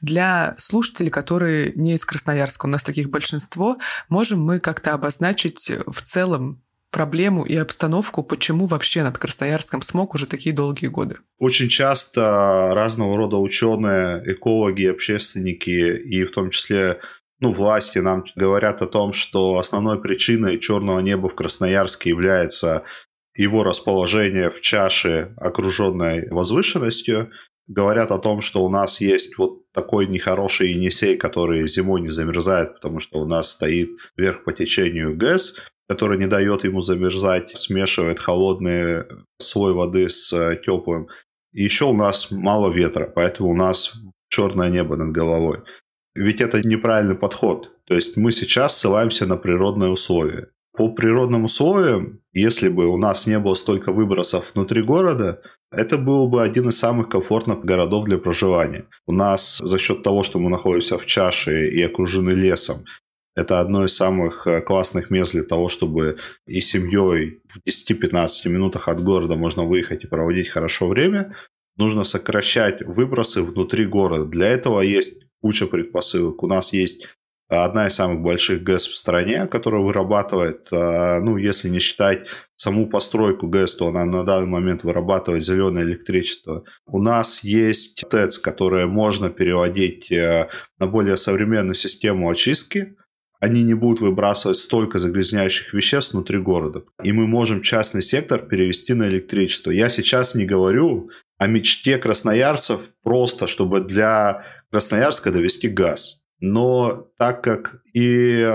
Для 0.00 0.54
слушателей, 0.58 1.10
которые 1.10 1.72
не 1.74 1.94
из 1.94 2.04
Красноярска, 2.04 2.66
у 2.66 2.68
нас 2.68 2.84
таких 2.84 3.10
большинство, 3.10 3.78
можем 4.08 4.40
мы 4.40 4.60
как-то 4.60 4.94
обозначить 4.94 5.72
в 5.86 6.02
целом 6.02 6.62
проблему 6.90 7.44
и 7.44 7.56
обстановку, 7.56 8.22
почему 8.22 8.66
вообще 8.66 9.02
над 9.02 9.18
Красноярском 9.18 9.82
смог 9.82 10.14
уже 10.14 10.26
такие 10.26 10.54
долгие 10.54 10.88
годы? 10.88 11.18
Очень 11.38 11.68
часто 11.68 12.70
разного 12.74 13.16
рода 13.16 13.36
ученые, 13.36 14.22
экологи, 14.32 14.86
общественники 14.86 15.70
и 15.70 16.24
в 16.24 16.30
том 16.32 16.50
числе 16.50 17.00
ну, 17.40 17.52
власти 17.52 17.98
нам 17.98 18.24
говорят 18.34 18.82
о 18.82 18.86
том, 18.86 19.12
что 19.12 19.58
основной 19.58 20.00
причиной 20.00 20.58
черного 20.58 20.98
неба 21.00 21.28
в 21.28 21.34
Красноярске 21.34 22.10
является 22.10 22.84
его 23.34 23.62
расположение 23.62 24.50
в 24.50 24.60
чаше, 24.60 25.34
окруженной 25.36 26.28
возвышенностью. 26.28 27.30
Говорят 27.68 28.10
о 28.10 28.18
том, 28.18 28.40
что 28.40 28.64
у 28.64 28.68
нас 28.68 29.00
есть 29.00 29.38
вот 29.38 29.70
такой 29.72 30.08
нехороший 30.08 30.72
Енисей, 30.72 31.16
который 31.16 31.68
зимой 31.68 32.00
не 32.00 32.10
замерзает, 32.10 32.74
потому 32.74 32.98
что 32.98 33.20
у 33.20 33.26
нас 33.26 33.50
стоит 33.52 33.90
вверх 34.16 34.42
по 34.42 34.52
течению 34.52 35.16
ГЭС, 35.16 35.56
который 35.88 36.18
не 36.18 36.26
дает 36.26 36.64
ему 36.64 36.80
замерзать, 36.80 37.56
смешивает 37.56 38.20
холодный 38.20 39.04
слой 39.40 39.72
воды 39.72 40.10
с 40.10 40.32
э, 40.32 40.60
теплым. 40.64 41.08
И 41.52 41.62
еще 41.62 41.86
у 41.86 41.94
нас 41.94 42.30
мало 42.30 42.70
ветра, 42.70 43.10
поэтому 43.12 43.50
у 43.50 43.54
нас 43.54 43.94
черное 44.28 44.68
небо 44.68 44.96
над 44.96 45.12
головой. 45.12 45.62
Ведь 46.14 46.40
это 46.40 46.66
неправильный 46.66 47.14
подход. 47.14 47.70
То 47.86 47.94
есть 47.94 48.16
мы 48.16 48.32
сейчас 48.32 48.76
ссылаемся 48.76 49.26
на 49.26 49.36
природные 49.36 49.90
условия. 49.90 50.48
По 50.76 50.90
природным 50.90 51.44
условиям, 51.44 52.20
если 52.32 52.68
бы 52.68 52.86
у 52.86 52.98
нас 52.98 53.26
не 53.26 53.38
было 53.38 53.54
столько 53.54 53.90
выбросов 53.90 54.52
внутри 54.54 54.82
города, 54.82 55.40
это 55.72 55.96
был 55.96 56.28
бы 56.28 56.42
один 56.42 56.68
из 56.68 56.78
самых 56.78 57.08
комфортных 57.08 57.64
городов 57.64 58.04
для 58.04 58.18
проживания. 58.18 58.86
У 59.06 59.12
нас 59.12 59.58
за 59.58 59.78
счет 59.78 60.02
того, 60.02 60.22
что 60.22 60.38
мы 60.38 60.50
находимся 60.50 60.98
в 60.98 61.06
чаше 61.06 61.68
и 61.70 61.82
окружены 61.82 62.30
лесом, 62.30 62.84
это 63.38 63.60
одно 63.60 63.84
из 63.84 63.94
самых 63.94 64.46
э, 64.48 64.60
классных 64.60 65.10
мест 65.10 65.32
для 65.32 65.44
того, 65.44 65.68
чтобы 65.68 66.16
и 66.46 66.60
семьей 66.60 67.40
в 67.48 67.60
10-15 67.68 68.48
минутах 68.48 68.88
от 68.88 69.02
города 69.02 69.36
можно 69.36 69.62
выехать 69.62 70.02
и 70.02 70.08
проводить 70.08 70.48
хорошо 70.48 70.88
время. 70.88 71.36
Нужно 71.76 72.02
сокращать 72.02 72.82
выбросы 72.82 73.42
внутри 73.42 73.86
города. 73.86 74.24
Для 74.24 74.48
этого 74.48 74.80
есть 74.80 75.22
куча 75.40 75.66
предпосылок. 75.66 76.42
У 76.42 76.48
нас 76.48 76.72
есть 76.72 77.04
одна 77.46 77.86
из 77.86 77.94
самых 77.94 78.22
больших 78.22 78.64
ГЭС 78.64 78.88
в 78.88 78.96
стране, 78.96 79.46
которая 79.46 79.82
вырабатывает, 79.82 80.66
э, 80.72 81.20
ну, 81.20 81.36
если 81.36 81.68
не 81.68 81.78
считать 81.78 82.26
саму 82.56 82.88
постройку 82.88 83.46
ГЭС, 83.46 83.76
то 83.76 83.86
она 83.86 84.04
на 84.04 84.24
данный 84.24 84.48
момент 84.48 84.82
вырабатывает 84.82 85.44
зеленое 85.44 85.84
электричество. 85.84 86.64
У 86.86 87.00
нас 87.00 87.44
есть 87.44 88.04
ТЭЦ, 88.10 88.38
которое 88.38 88.86
можно 88.88 89.30
переводить 89.30 90.10
э, 90.10 90.48
на 90.80 90.88
более 90.88 91.16
современную 91.16 91.74
систему 91.74 92.28
очистки, 92.28 92.96
они 93.40 93.62
не 93.64 93.74
будут 93.74 94.00
выбрасывать 94.00 94.58
столько 94.58 94.98
загрязняющих 94.98 95.72
веществ 95.72 96.12
внутри 96.12 96.38
города. 96.38 96.84
И 97.02 97.12
мы 97.12 97.26
можем 97.26 97.62
частный 97.62 98.02
сектор 98.02 98.40
перевести 98.40 98.94
на 98.94 99.08
электричество. 99.08 99.70
Я 99.70 99.88
сейчас 99.90 100.34
не 100.34 100.44
говорю 100.44 101.10
о 101.38 101.46
мечте 101.46 101.98
красноярцев 101.98 102.90
просто, 103.02 103.46
чтобы 103.46 103.80
для 103.80 104.44
Красноярска 104.70 105.30
довести 105.30 105.68
газ. 105.68 106.20
Но 106.40 107.08
так 107.16 107.42
как 107.42 107.82
и 107.94 108.46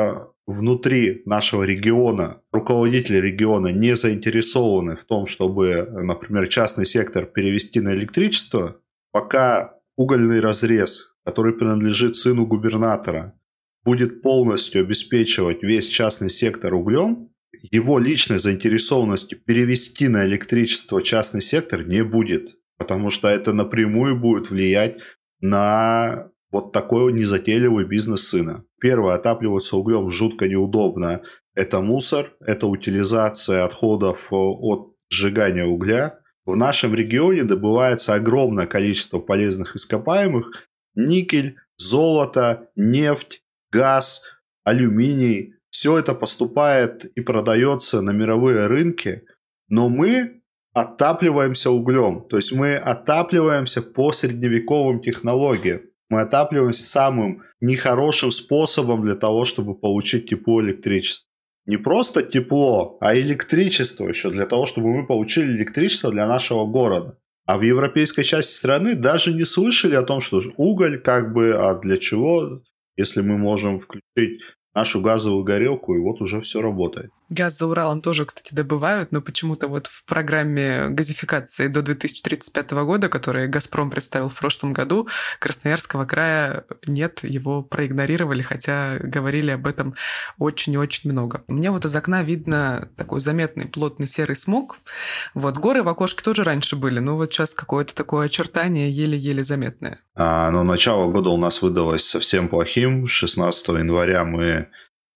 внутри 0.45 1.21
нашего 1.25 1.63
региона 1.63 2.41
руководители 2.51 3.17
региона 3.17 3.67
не 3.67 3.95
заинтересованы 3.95 4.95
в 4.95 5.05
том, 5.05 5.27
чтобы, 5.27 5.87
например, 5.91 6.47
частный 6.47 6.85
сектор 6.85 7.25
перевести 7.25 7.79
на 7.79 7.93
электричество, 7.93 8.77
пока 9.11 9.79
угольный 9.95 10.39
разрез, 10.39 11.13
который 11.25 11.53
принадлежит 11.53 12.17
сыну 12.17 12.45
губернатора, 12.45 13.33
будет 13.83 14.21
полностью 14.21 14.81
обеспечивать 14.81 15.63
весь 15.63 15.87
частный 15.87 16.29
сектор 16.29 16.73
углем, 16.73 17.29
его 17.71 17.99
личной 17.99 18.39
заинтересованности 18.39 19.35
перевести 19.35 20.07
на 20.07 20.25
электричество 20.25 21.01
частный 21.01 21.41
сектор 21.41 21.85
не 21.85 22.03
будет, 22.03 22.55
потому 22.77 23.09
что 23.09 23.27
это 23.27 23.53
напрямую 23.53 24.19
будет 24.19 24.49
влиять 24.49 24.97
на 25.39 26.29
вот 26.51 26.71
такой 26.71 27.13
незатейливый 27.13 27.85
бизнес 27.85 28.27
сына. 28.27 28.63
Первое, 28.79 29.15
отапливаться 29.15 29.77
углем 29.77 30.09
жутко 30.09 30.47
неудобно. 30.47 31.21
Это 31.55 31.81
мусор, 31.81 32.33
это 32.39 32.67
утилизация 32.67 33.63
отходов 33.63 34.17
э, 34.31 34.35
от 34.35 34.93
сжигания 35.11 35.65
угля. 35.65 36.19
В 36.45 36.55
нашем 36.55 36.93
регионе 36.93 37.43
добывается 37.43 38.13
огромное 38.13 38.67
количество 38.67 39.19
полезных 39.19 39.75
ископаемых. 39.75 40.67
Никель, 40.95 41.55
золото, 41.77 42.69
нефть, 42.75 43.42
газ, 43.73 44.23
алюминий. 44.63 45.55
Все 45.69 45.97
это 45.97 46.13
поступает 46.13 47.05
и 47.05 47.21
продается 47.21 48.01
на 48.01 48.11
мировые 48.11 48.67
рынки. 48.67 49.23
Но 49.67 49.89
мы 49.89 50.41
отапливаемся 50.73 51.71
углем. 51.71 52.25
То 52.29 52.37
есть 52.37 52.53
мы 52.53 52.75
отапливаемся 52.75 53.81
по 53.81 54.11
средневековым 54.11 55.01
технологиям. 55.01 55.81
Мы 56.09 56.21
отапливаемся 56.21 56.85
самым 56.85 57.41
нехорошим 57.59 58.31
способом 58.31 59.03
для 59.03 59.15
того, 59.15 59.45
чтобы 59.45 59.75
получить 59.75 60.29
тепло 60.29 60.61
электричество. 60.61 61.27
Не 61.65 61.77
просто 61.77 62.23
тепло, 62.23 62.97
а 62.99 63.17
электричество 63.17 64.07
еще 64.07 64.29
для 64.29 64.45
того, 64.45 64.65
чтобы 64.65 64.89
мы 64.89 65.07
получили 65.07 65.47
электричество 65.47 66.11
для 66.11 66.27
нашего 66.27 66.65
города. 66.65 67.17
А 67.45 67.57
в 67.57 67.61
европейской 67.61 68.23
части 68.23 68.53
страны 68.53 68.95
даже 68.95 69.33
не 69.33 69.45
слышали 69.45 69.95
о 69.95 70.03
том, 70.03 70.21
что 70.21 70.41
уголь 70.57 70.99
как 70.99 71.33
бы, 71.33 71.53
а 71.53 71.75
для 71.75 71.97
чего, 71.97 72.61
если 72.97 73.21
мы 73.21 73.37
можем 73.37 73.79
включить 73.79 74.41
нашу 74.73 75.01
газовую 75.01 75.43
горелку, 75.43 75.95
и 75.95 75.99
вот 75.99 76.21
уже 76.21 76.41
все 76.41 76.61
работает. 76.61 77.11
Газ 77.29 77.57
за 77.57 77.67
Уралом 77.67 78.01
тоже, 78.01 78.25
кстати, 78.25 78.53
добывают, 78.53 79.11
но 79.11 79.21
почему-то 79.21 79.67
вот 79.67 79.87
в 79.87 80.03
программе 80.05 80.89
газификации 80.89 81.67
до 81.67 81.81
2035 81.81 82.71
года, 82.71 83.09
которую 83.09 83.49
«Газпром» 83.49 83.89
представил 83.89 84.29
в 84.29 84.35
прошлом 84.35 84.73
году, 84.73 85.07
Красноярского 85.39 86.05
края 86.05 86.65
нет, 86.85 87.21
его 87.23 87.63
проигнорировали, 87.63 88.41
хотя 88.41 88.97
говорили 88.99 89.51
об 89.51 89.67
этом 89.67 89.95
очень 90.37 90.73
и 90.73 90.77
очень 90.77 91.11
много. 91.11 91.43
Мне 91.47 91.71
вот 91.71 91.85
из 91.85 91.95
окна 91.95 92.23
видно 92.23 92.89
такой 92.97 93.19
заметный 93.19 93.65
плотный 93.65 94.07
серый 94.07 94.35
смог. 94.35 94.77
Вот 95.33 95.55
горы 95.57 95.83
в 95.83 95.89
окошке 95.89 96.23
тоже 96.23 96.43
раньше 96.43 96.75
были, 96.75 96.99
но 96.99 97.15
вот 97.15 97.33
сейчас 97.33 97.53
какое-то 97.53 97.95
такое 97.95 98.25
очертание 98.25 98.89
еле-еле 98.89 99.43
заметное. 99.43 99.99
А, 100.15 100.51
но 100.51 100.63
начало 100.63 101.11
года 101.11 101.29
у 101.29 101.37
нас 101.37 101.61
выдалось 101.61 102.05
совсем 102.05 102.47
плохим. 102.47 103.07
16 103.07 103.67
января 103.69 104.23
мы 104.23 104.62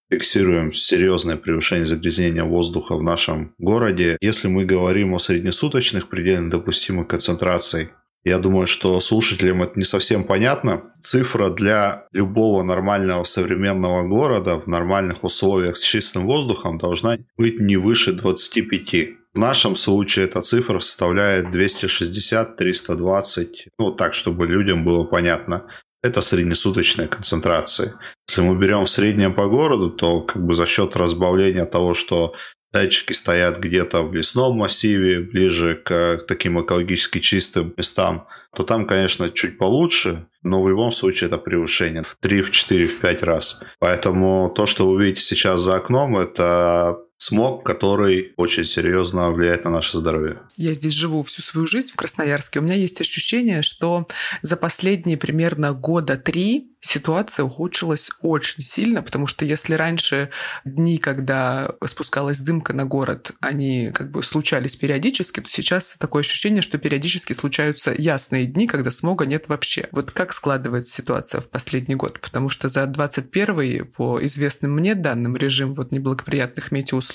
фиксируем 0.10 0.74
серьезное 0.74 1.38
превышение 1.38 1.86
загрязнения 1.86 2.44
воздуха 2.44 2.96
в 2.96 3.04
нашем 3.04 3.54
городе. 3.58 4.18
Если 4.22 4.48
мы 4.48 4.66
говорим 4.66 5.14
о 5.14 5.20
среднесуточных 5.20 6.10
предельно 6.10 6.50
допустимых 6.50 7.08
концентраций, 7.08 7.90
я 8.24 8.40
думаю, 8.40 8.68
что 8.68 9.00
слушателям 9.00 9.64
это 9.64 9.80
не 9.80 9.86
совсем 9.86 10.26
понятно. 10.26 10.92
Цифра 11.02 11.50
для 11.50 12.08
любого 12.12 12.62
нормального 12.62 13.24
современного 13.24 14.06
города 14.06 14.56
в 14.60 14.68
нормальных 14.68 15.24
условиях 15.24 15.78
с 15.78 15.82
чистым 15.82 16.26
воздухом 16.26 16.78
должна 16.78 17.18
быть 17.38 17.60
не 17.62 17.78
выше 17.78 18.12
25. 18.12 19.18
В 19.34 19.40
нашем 19.40 19.76
случае 19.76 20.26
эта 20.26 20.42
цифра 20.42 20.80
составляет 20.80 21.46
260-320, 21.56 23.48
ну 23.78 23.92
так, 23.92 24.14
чтобы 24.14 24.48
людям 24.48 24.84
было 24.84 25.04
понятно. 25.04 25.68
Это 26.08 26.22
среднесуточная 26.22 27.08
концентрация. 27.08 27.96
Если 28.30 28.42
мы 28.42 28.58
берем 28.58 28.86
в 28.86 28.90
среднем 28.90 29.34
по 29.34 29.48
городу, 29.48 29.90
то 29.90 30.22
как 30.22 30.42
бы 30.42 30.54
за 30.54 30.66
счет 30.66 30.96
разбавления 30.96 31.66
того, 31.66 31.94
что 31.94 32.34
датчики 32.72 33.12
стоят 33.12 33.60
где-то 33.60 34.04
в 34.04 34.14
лесном 34.14 34.58
массиве, 34.58 35.20
ближе 35.20 35.76
к 35.76 36.24
таким 36.26 36.62
экологически 36.62 37.20
чистым 37.20 37.74
местам, 37.76 38.26
то 38.56 38.64
там, 38.64 38.86
конечно, 38.86 39.30
чуть 39.30 39.58
получше, 39.58 40.28
но 40.44 40.64
в 40.64 40.70
любом 40.70 40.94
случае 40.94 41.28
это 41.28 41.38
превышение 41.38 42.04
в 42.04 42.16
3, 42.22 42.42
в 42.44 42.52
4, 42.52 42.88
в 42.88 43.00
5 43.02 43.24
раз. 43.24 43.62
Поэтому 43.80 44.50
то, 44.56 44.66
что 44.66 44.88
вы 44.88 45.04
видите 45.04 45.22
сейчас 45.22 45.60
за 45.60 45.76
окном, 45.76 46.18
это 46.18 46.98
смог, 47.18 47.66
который 47.66 48.34
очень 48.38 48.66
серьезно 48.66 49.32
влияет 49.32 49.66
на 49.66 49.72
наше 49.72 49.98
здоровье. 49.98 50.40
Я 50.56 50.74
здесь 50.74 50.94
живу 50.94 51.24
всю 51.24 51.42
свою 51.42 51.68
жизнь 51.68 51.92
в 51.92 51.96
Красноярске. 51.96 52.60
У 52.60 52.64
меня 52.64 52.76
есть 52.76 53.02
ощущение, 53.02 53.64
что 53.64 54.08
за 54.42 54.56
последние 54.56 55.18
примерно 55.18 55.74
года 55.74 56.16
три 56.16 56.72
ситуация 56.80 57.44
ухудшилась 57.44 58.12
очень 58.22 58.62
сильно, 58.64 59.02
потому 59.02 59.28
что 59.28 59.44
если 59.46 59.74
раньше 59.74 60.30
дни, 60.64 61.00
когда 61.00 61.72
спускалась 61.86 62.40
дымка 62.40 62.74
на 62.74 62.86
город, 62.86 63.32
они 63.42 63.92
как 63.94 64.12
бы 64.12 64.24
случались 64.24 64.76
периодически, 64.76 65.42
то 65.42 65.50
сейчас 65.50 65.98
такое 66.00 66.22
ощущение, 66.22 66.62
что 66.62 66.78
периодически 66.78 67.34
случаются 67.34 67.94
ясные 67.98 68.46
дни, 68.46 68.68
когда 68.68 68.92
смога 68.92 69.26
нет 69.26 69.50
вообще. 69.50 69.90
Вот 69.92 70.12
как 70.12 70.34
складывается 70.34 70.96
ситуация 70.96 71.42
в 71.42 71.50
последний 71.50 71.96
год? 71.96 72.22
Потому 72.22 72.50
что 72.50 72.70
за 72.70 72.86
21 72.86 73.86
по 73.86 74.24
известным 74.24 74.76
мне 74.76 74.94
данным 74.96 75.36
режим 75.36 75.74
вот 75.74 75.92
неблагоприятных 75.92 76.72
метеоусловий 76.72 77.07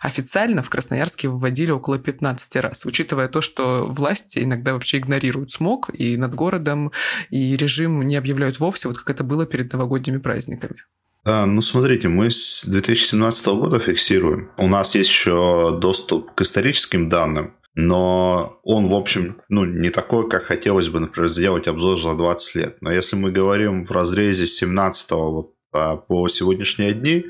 официально 0.00 0.62
в 0.62 0.70
Красноярске 0.70 1.28
выводили 1.28 1.70
около 1.70 1.98
15 1.98 2.56
раз, 2.56 2.86
учитывая 2.86 3.28
то, 3.28 3.40
что 3.40 3.86
власти 3.86 4.40
иногда 4.40 4.72
вообще 4.72 4.98
игнорируют 4.98 5.52
смог 5.52 5.90
и 5.92 6.16
над 6.16 6.34
городом, 6.34 6.92
и 7.30 7.56
режим 7.56 8.02
не 8.06 8.16
объявляют 8.16 8.60
вовсе, 8.60 8.88
вот 8.88 8.98
как 8.98 9.10
это 9.10 9.24
было 9.24 9.46
перед 9.46 9.72
новогодними 9.72 10.18
праздниками. 10.18 10.76
А, 11.24 11.46
ну, 11.46 11.60
смотрите, 11.60 12.08
мы 12.08 12.30
с 12.30 12.64
2017 12.64 13.46
года 13.48 13.78
фиксируем. 13.78 14.50
У 14.56 14.66
нас 14.66 14.94
есть 14.94 15.10
еще 15.10 15.76
доступ 15.78 16.34
к 16.34 16.40
историческим 16.40 17.08
данным, 17.08 17.54
но 17.74 18.58
он, 18.62 18.88
в 18.88 18.94
общем, 18.94 19.40
ну, 19.48 19.64
не 19.64 19.90
такой, 19.90 20.28
как 20.28 20.44
хотелось 20.44 20.88
бы, 20.88 21.00
например, 21.00 21.28
сделать 21.28 21.68
обзор 21.68 22.00
за 22.00 22.14
20 22.14 22.54
лет. 22.54 22.76
Но 22.80 22.90
если 22.90 23.16
мы 23.16 23.30
говорим 23.30 23.84
в 23.84 23.90
разрезе 23.90 24.46
с 24.46 24.56
17 24.56 25.10
вот, 25.10 25.54
а, 25.72 25.96
по 25.96 26.28
сегодняшние 26.28 26.94
дни, 26.94 27.26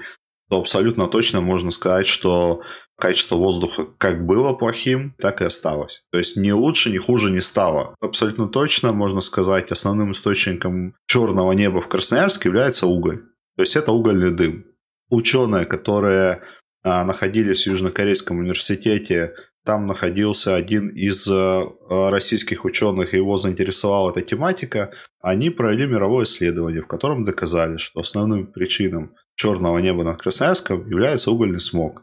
то 0.49 0.59
абсолютно 0.59 1.09
точно 1.09 1.41
можно 1.41 1.71
сказать, 1.71 2.07
что 2.07 2.63
качество 2.99 3.37
воздуха 3.37 3.87
как 3.99 4.27
было 4.27 4.53
плохим, 4.55 5.15
так 5.19 5.41
и 5.41 5.45
осталось. 5.45 6.03
То 6.11 6.19
есть 6.19 6.37
ни 6.37 6.51
лучше, 6.51 6.91
ни 6.91 6.99
хуже 6.99 7.31
не 7.31 7.41
стало. 7.41 7.95
Абсолютно 8.01 8.49
точно 8.49 8.93
можно 8.93 9.21
сказать, 9.21 9.71
основным 9.71 10.13
источником 10.13 10.95
черного 11.07 11.53
неба 11.53 11.81
в 11.81 11.89
Красноярске 11.89 12.49
является 12.49 12.87
уголь. 12.87 13.25
То 13.57 13.63
есть 13.63 13.77
это 13.77 13.93
угольный 13.93 14.31
дым. 14.31 14.65
Ученые, 15.11 15.65
которые 15.65 16.43
а, 16.83 17.05
находились 17.05 17.65
в 17.65 17.71
Южнокорейском 17.71 18.39
университете, 18.39 19.35
там 19.65 19.87
находился 19.87 20.55
один 20.55 20.89
из 20.89 21.27
а, 21.31 21.69
российских 22.11 22.65
ученых, 22.65 23.15
его 23.15 23.37
заинтересовала 23.37 24.11
эта 24.11 24.23
тематика, 24.23 24.93
они 25.21 25.51
провели 25.51 25.87
мировое 25.87 26.25
исследование, 26.25 26.83
в 26.83 26.87
котором 26.87 27.25
доказали, 27.25 27.77
что 27.77 28.01
основным 28.01 28.47
причиной 28.47 29.11
черного 29.39 29.79
неба 29.79 30.03
над 30.03 30.21
Красноярском 30.21 30.87
является 30.91 31.31
угольный 31.31 31.61
смог. 31.61 32.03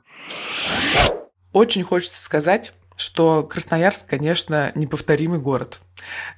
Очень 1.51 1.83
хочется 1.83 2.23
сказать, 2.23 2.73
что 2.95 3.43
Красноярск, 3.43 4.07
конечно, 4.09 4.71
неповторимый 4.73 5.39
город. 5.39 5.79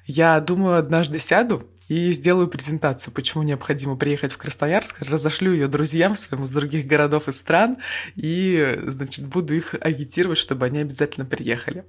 Я 0.06 0.40
думаю, 0.40 0.76
однажды 0.76 1.20
сяду 1.20 1.62
и 1.86 2.10
сделаю 2.12 2.48
презентацию, 2.48 3.14
почему 3.14 3.44
необходимо 3.44 3.96
приехать 3.96 4.32
в 4.32 4.38
Красноярск, 4.38 5.00
разошлю 5.08 5.52
ее 5.52 5.68
друзьям 5.68 6.16
своим 6.16 6.44
из 6.44 6.50
других 6.50 6.86
городов 6.86 7.28
и 7.28 7.32
стран 7.32 7.78
и, 8.16 8.80
значит, 8.86 9.24
буду 9.24 9.54
их 9.54 9.76
агитировать, 9.80 10.38
чтобы 10.38 10.66
они 10.66 10.80
обязательно 10.80 11.24
приехали. 11.24 11.84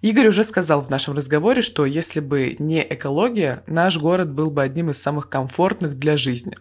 Игорь 0.00 0.28
уже 0.28 0.44
сказал 0.44 0.80
в 0.80 0.90
нашем 0.90 1.16
разговоре, 1.16 1.60
что 1.60 1.84
если 1.84 2.20
бы 2.20 2.54
не 2.60 2.86
экология, 2.88 3.64
наш 3.66 3.98
город 3.98 4.30
был 4.30 4.50
бы 4.50 4.62
одним 4.62 4.90
из 4.90 5.02
самых 5.02 5.28
комфортных 5.28 5.98
для 5.98 6.16
жизни. 6.16 6.56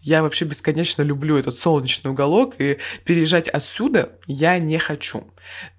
Я 0.00 0.22
вообще 0.22 0.44
бесконечно 0.44 1.02
люблю 1.02 1.36
этот 1.36 1.56
солнечный 1.56 2.12
уголок, 2.12 2.54
и 2.60 2.78
переезжать 3.04 3.48
отсюда 3.48 4.12
я 4.28 4.58
не 4.60 4.78
хочу. 4.78 5.24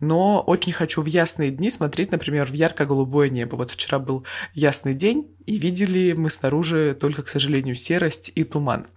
Но 0.02 0.42
очень 0.42 0.74
хочу 0.74 1.02
в 1.02 1.06
ясные 1.06 1.50
дни 1.50 1.70
смотреть, 1.70 2.12
например, 2.12 2.48
в 2.48 2.54
ярко-голубое 2.54 3.30
небо. 3.30 3.56
Вот 3.56 3.72
вчера 3.72 4.00
был 4.00 4.26
ясный 4.54 4.94
день, 4.94 5.34
и 5.46 5.58
видели 5.58 6.12
мы 6.12 6.30
снаружи 6.30 6.94
только, 7.00 7.24
к 7.24 7.30
сожалению, 7.30 7.76
серость 7.76 8.34
и 8.36 8.44
туман. 8.44 8.88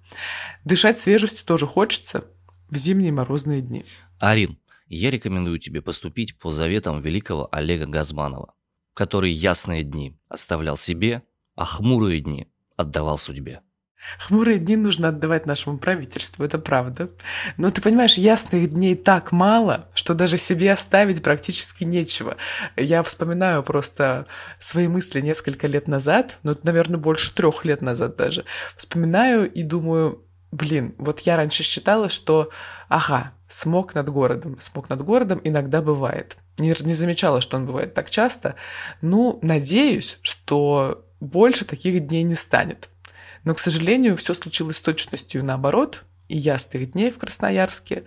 Дышать 0.65 0.99
свежестью 0.99 1.45
тоже 1.45 1.67
хочется 1.67 2.25
в 2.69 2.77
зимние 2.77 3.13
морозные 3.13 3.61
дни. 3.61 3.85
Арин, 4.19 4.59
я 4.91 5.11
рекомендую 5.11 5.59
тебе 5.59 5.81
поступить 5.81 6.37
по 6.39 6.51
заветам 6.51 7.01
великого 7.01 7.49
Олега 7.53 7.87
Газманова, 7.87 8.55
который 8.93 9.31
ясные 9.31 9.85
дни 9.85 10.19
оставлял 10.29 10.77
себе, 10.77 11.23
а 11.55 11.65
хмурые 11.65 12.21
дни 12.21 12.49
отдавал 12.77 13.17
судьбе. 13.17 13.63
Хмурые 14.19 14.59
дни 14.59 14.77
нужно 14.77 15.09
отдавать 15.09 15.47
нашему 15.47 15.79
правительству, 15.79 16.43
это 16.43 16.59
правда. 16.59 17.11
Но 17.57 17.71
ты 17.71 17.83
понимаешь, 17.83 18.15
ясных 18.15 18.71
дней 18.71 18.97
так 18.97 19.31
мало, 19.31 19.89
что 19.95 20.15
даже 20.15 20.39
себе 20.39 20.73
оставить 20.73 21.23
практически 21.23 21.85
нечего. 21.85 22.37
Я 22.77 23.03
вспоминаю 23.03 23.63
просто 23.63 24.27
свои 24.59 24.89
мысли 24.89 25.21
несколько 25.21 25.67
лет 25.67 25.87
назад, 25.87 26.39
ну, 26.43 26.57
наверное, 26.63 26.99
больше 26.99 27.35
трех 27.35 27.65
лет 27.65 27.83
назад 27.83 28.17
даже. 28.17 28.45
Вспоминаю 28.77 29.51
и 29.53 29.63
думаю, 29.63 30.25
блин, 30.51 30.95
вот 30.99 31.21
я 31.21 31.37
раньше 31.37 31.63
считала, 31.63 32.09
что, 32.09 32.49
ага, 32.89 33.35
смог 33.51 33.95
над 33.95 34.09
городом, 34.09 34.57
смог 34.61 34.89
над 34.89 35.03
городом 35.03 35.41
иногда 35.45 35.83
бывает. 35.83 36.37
Не, 36.59 36.75
не 36.81 36.95
замечала, 36.95 37.41
что 37.41 37.57
он 37.57 37.67
бывает 37.67 37.95
так 37.95 38.09
часто. 38.09 38.55
Ну, 39.03 39.39
надеюсь, 39.43 40.19
что 40.23 41.05
больше 41.21 41.65
таких 41.65 42.07
дней 42.07 42.23
не 42.23 42.37
станет. 42.37 42.89
Но, 43.45 43.55
к 43.55 43.59
сожалению, 43.59 44.17
все 44.17 44.35
случилось 44.35 44.77
с 44.77 44.83
точностью 44.83 45.45
наоборот, 45.45 46.05
и 46.29 46.37
ясных 46.37 46.93
дней 46.93 47.11
в 47.11 47.19
Красноярске 47.19 48.05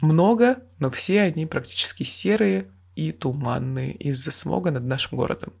много, 0.00 0.58
но 0.78 0.90
все 0.90 1.22
они 1.22 1.46
практически 1.46 2.02
серые 2.02 2.68
и 2.94 3.12
туманные 3.12 3.92
из-за 3.92 4.30
смога 4.30 4.70
над 4.70 4.84
нашим 4.84 5.18
городом. 5.18 5.52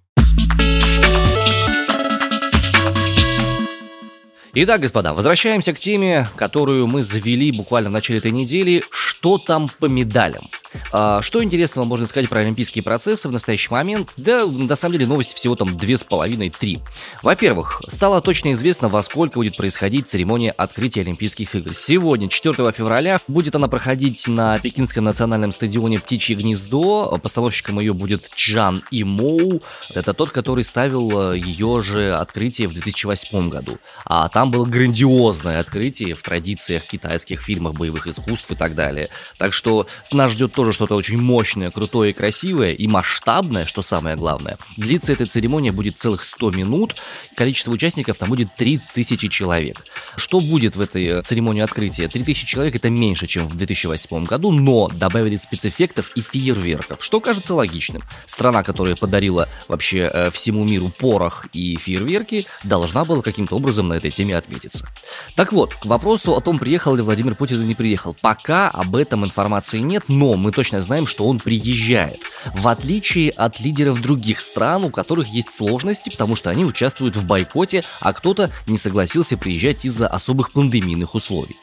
Итак, 4.54 4.80
господа, 4.80 5.12
возвращаемся 5.12 5.74
к 5.74 5.78
теме, 5.78 6.28
которую 6.34 6.86
мы 6.86 7.02
завели 7.02 7.52
буквально 7.52 7.90
в 7.90 7.92
начале 7.92 8.18
этой 8.18 8.30
недели. 8.30 8.82
Что 8.90 9.36
там 9.36 9.70
по 9.78 9.86
медалям? 9.86 10.48
А, 10.92 11.22
что 11.22 11.42
интересного 11.42 11.84
можно 11.84 12.06
сказать 12.06 12.28
про 12.28 12.40
олимпийские 12.40 12.82
процессы 12.82 13.28
в 13.28 13.32
настоящий 13.32 13.70
момент? 13.70 14.12
Да, 14.16 14.46
на 14.46 14.76
самом 14.76 14.94
деле 14.94 15.06
новости 15.06 15.34
всего 15.34 15.56
там 15.56 15.76
две 15.76 15.96
с 15.96 16.04
половиной, 16.04 16.50
три. 16.50 16.80
Во-первых, 17.22 17.82
стало 17.88 18.20
точно 18.20 18.52
известно, 18.52 18.88
во 18.88 19.02
сколько 19.02 19.36
будет 19.36 19.56
происходить 19.56 20.08
церемония 20.08 20.50
открытия 20.50 21.02
Олимпийских 21.02 21.54
игр. 21.54 21.74
Сегодня, 21.74 22.28
4 22.28 22.72
февраля, 22.72 23.20
будет 23.28 23.54
она 23.54 23.68
проходить 23.68 24.26
на 24.28 24.58
Пекинском 24.58 25.04
национальном 25.04 25.52
стадионе 25.52 25.98
«Птичье 25.98 26.36
гнездо». 26.36 27.18
Постановщиком 27.22 27.80
ее 27.80 27.94
будет 27.94 28.30
Чжан 28.34 28.82
Имоу. 28.90 29.62
Это 29.94 30.14
тот, 30.14 30.30
который 30.30 30.64
ставил 30.64 31.32
э, 31.32 31.38
ее 31.38 31.80
же 31.82 32.14
открытие 32.14 32.68
в 32.68 32.74
2008 32.74 33.48
году. 33.48 33.78
А 34.04 34.28
там 34.28 34.50
было 34.50 34.64
грандиозное 34.64 35.60
открытие 35.60 36.14
в 36.14 36.22
традициях 36.22 36.84
китайских 36.84 37.40
фильмов, 37.42 37.74
боевых 37.74 38.06
искусств 38.06 38.50
и 38.50 38.54
так 38.54 38.74
далее. 38.74 39.08
Так 39.38 39.52
что 39.52 39.86
нас 40.12 40.32
ждет 40.32 40.52
тоже 40.52 40.67
что-то 40.72 40.94
очень 40.94 41.18
мощное, 41.18 41.70
крутое 41.70 42.10
и 42.10 42.12
красивое, 42.14 42.72
и 42.72 42.86
масштабное, 42.86 43.66
что 43.66 43.82
самое 43.82 44.16
главное. 44.16 44.58
Длиться 44.76 45.12
эта 45.12 45.26
церемония 45.26 45.72
будет 45.72 45.98
целых 45.98 46.24
100 46.24 46.50
минут, 46.52 46.96
количество 47.34 47.72
участников 47.72 48.18
там 48.18 48.28
будет 48.28 48.54
3000 48.56 49.28
человек. 49.28 49.84
Что 50.16 50.40
будет 50.40 50.76
в 50.76 50.80
этой 50.80 51.04
э, 51.06 51.22
церемонии 51.22 51.62
открытия? 51.62 52.08
3000 52.08 52.46
человек 52.46 52.76
это 52.76 52.90
меньше, 52.90 53.26
чем 53.26 53.46
в 53.46 53.56
2008 53.56 54.24
году, 54.24 54.52
но 54.52 54.88
добавили 54.88 55.36
спецэффектов 55.36 56.10
и 56.14 56.20
фейерверков, 56.20 57.04
что 57.04 57.20
кажется 57.20 57.54
логичным. 57.54 58.02
Страна, 58.26 58.62
которая 58.62 58.96
подарила 58.96 59.48
вообще 59.68 60.10
э, 60.12 60.30
всему 60.30 60.64
миру 60.64 60.90
порох 60.90 61.46
и 61.52 61.76
фейерверки, 61.76 62.46
должна 62.64 63.04
была 63.04 63.22
каким-то 63.22 63.56
образом 63.56 63.88
на 63.88 63.94
этой 63.94 64.10
теме 64.10 64.36
отметиться. 64.36 64.88
Так 65.34 65.52
вот, 65.52 65.74
к 65.74 65.84
вопросу 65.86 66.34
о 66.34 66.40
том, 66.40 66.58
приехал 66.58 66.94
ли 66.94 67.02
Владимир 67.02 67.34
Путин 67.34 67.60
или 67.60 67.66
не 67.66 67.74
приехал. 67.74 68.16
Пока 68.20 68.68
об 68.68 68.96
этом 68.96 69.24
информации 69.24 69.78
нет, 69.78 70.04
но 70.08 70.34
мы 70.34 70.47
мы 70.48 70.52
точно 70.52 70.80
знаем, 70.80 71.06
что 71.06 71.26
он 71.26 71.40
приезжает. 71.40 72.22
В 72.54 72.68
отличие 72.68 73.28
от 73.32 73.60
лидеров 73.60 74.00
других 74.00 74.40
стран, 74.40 74.82
у 74.84 74.88
которых 74.88 75.28
есть 75.28 75.54
сложности, 75.54 76.08
потому 76.08 76.36
что 76.36 76.48
они 76.48 76.64
участвуют 76.64 77.16
в 77.16 77.26
бойкоте, 77.26 77.84
а 78.00 78.14
кто-то 78.14 78.50
не 78.66 78.78
согласился 78.78 79.36
приезжать 79.36 79.84
из-за 79.84 80.08
особых 80.08 80.52
пандемийных 80.52 81.14
условий. 81.14 81.58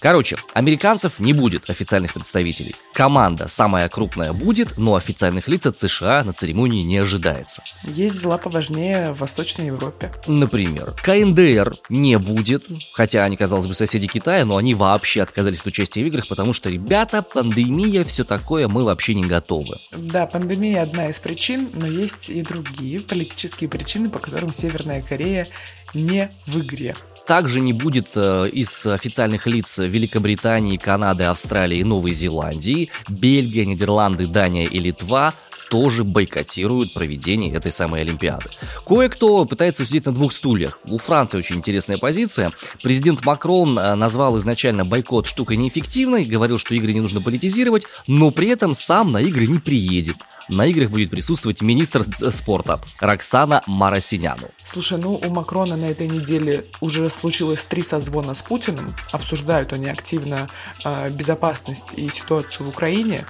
Короче, 0.00 0.36
американцев 0.54 1.20
не 1.20 1.32
будет 1.32 1.70
официальных 1.70 2.14
представителей. 2.14 2.74
Команда 2.92 3.48
самая 3.48 3.88
крупная 3.88 4.32
будет, 4.32 4.78
но 4.78 4.96
официальных 4.96 5.48
лиц 5.48 5.66
от 5.66 5.78
США 5.78 6.24
на 6.24 6.32
церемонии 6.32 6.82
не 6.82 6.98
ожидается. 6.98 7.62
Есть 7.84 8.18
дела 8.18 8.38
поважнее 8.38 9.12
в 9.12 9.18
Восточной 9.18 9.66
Европе. 9.66 10.12
Например, 10.26 10.94
КНДР 11.02 11.76
не 11.88 12.18
будет, 12.18 12.64
хотя 12.92 13.24
они, 13.24 13.36
казалось 13.36 13.66
бы, 13.66 13.74
соседи 13.74 14.06
Китая, 14.06 14.44
но 14.44 14.56
они 14.56 14.74
вообще 14.74 15.22
отказались 15.22 15.60
от 15.60 15.66
участия 15.66 16.02
в 16.02 16.06
играх, 16.06 16.28
потому 16.28 16.52
что, 16.52 16.68
ребята, 16.70 17.22
пандемия, 17.22 18.04
все 18.04 18.24
такое, 18.24 18.68
мы 18.68 18.84
вообще 18.84 19.14
не 19.14 19.24
готовы. 19.24 19.78
Да, 19.92 20.26
пандемия 20.26 20.82
одна 20.82 21.08
из 21.08 21.18
причин, 21.20 21.70
но 21.72 21.86
есть 21.86 22.28
и 22.28 22.42
другие 22.42 23.00
политические 23.00 23.70
причины, 23.70 24.10
по 24.10 24.18
которым 24.18 24.52
Северная 24.52 25.02
Корея 25.02 25.48
не 25.94 26.32
в 26.46 26.60
игре. 26.60 26.96
Также 27.26 27.60
не 27.60 27.72
будет 27.72 28.08
э, 28.14 28.48
из 28.52 28.86
официальных 28.86 29.46
лиц 29.46 29.78
Великобритании, 29.78 30.76
Канады, 30.76 31.24
Австралии 31.24 31.78
и 31.78 31.84
Новой 31.84 32.12
Зеландии. 32.12 32.90
Бельгия, 33.08 33.64
Нидерланды, 33.64 34.26
Дания 34.26 34.66
и 34.66 34.78
Литва 34.78 35.34
тоже 35.72 36.04
бойкотируют 36.04 36.92
проведение 36.92 37.54
этой 37.54 37.72
самой 37.72 38.02
Олимпиады. 38.02 38.50
Кое-кто 38.84 39.46
пытается 39.46 39.86
сидеть 39.86 40.04
на 40.04 40.12
двух 40.12 40.34
стульях. 40.34 40.78
У 40.84 40.98
Франции 40.98 41.38
очень 41.38 41.56
интересная 41.56 41.96
позиция. 41.96 42.52
Президент 42.82 43.24
Макрон 43.24 43.78
э, 43.78 43.94
назвал 43.94 44.36
изначально 44.36 44.84
бойкот 44.84 45.26
штукой 45.26 45.56
неэффективной, 45.56 46.26
говорил, 46.26 46.58
что 46.58 46.74
игры 46.74 46.92
не 46.92 47.00
нужно 47.00 47.22
политизировать, 47.22 47.84
но 48.06 48.30
при 48.30 48.48
этом 48.48 48.74
сам 48.74 49.12
на 49.12 49.22
игры 49.22 49.46
не 49.46 49.60
приедет. 49.60 50.16
На 50.48 50.66
играх 50.66 50.90
будет 50.90 51.10
присутствовать 51.10 51.62
министр 51.62 52.04
спорта 52.30 52.80
Роксана 53.00 53.62
Марасиняну. 53.66 54.50
Слушай, 54.64 54.98
ну 54.98 55.14
у 55.14 55.30
Макрона 55.30 55.76
на 55.76 55.86
этой 55.86 56.08
неделе 56.08 56.66
уже 56.80 57.08
случилось 57.10 57.62
три 57.62 57.82
созвона 57.82 58.34
с 58.34 58.42
Путиным. 58.42 58.94
Обсуждают 59.10 59.72
они 59.72 59.88
активно 59.88 60.48
э, 60.84 61.10
безопасность 61.10 61.94
и 61.96 62.08
ситуацию 62.08 62.66
в 62.66 62.68
Украине. 62.70 63.26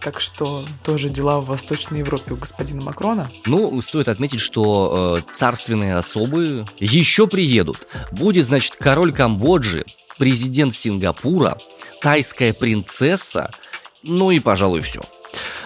Так 0.00 0.20
что 0.20 0.66
тоже 0.82 1.08
дела 1.08 1.40
в 1.40 1.46
Восточной 1.46 2.00
Европе 2.00 2.34
у 2.34 2.36
господина 2.36 2.82
Макрона. 2.82 3.30
Ну, 3.46 3.80
стоит 3.80 4.08
отметить, 4.08 4.40
что 4.40 5.18
э, 5.18 5.34
царственные 5.34 5.96
особы 5.96 6.66
еще 6.78 7.26
приедут. 7.26 7.88
Будет, 8.12 8.44
значит, 8.44 8.76
король 8.78 9.14
Камбоджи, 9.14 9.86
президент 10.18 10.74
Сингапура, 10.74 11.58
тайская 12.02 12.52
принцесса, 12.52 13.50
ну 14.02 14.30
и, 14.30 14.40
пожалуй, 14.40 14.82
все. 14.82 15.02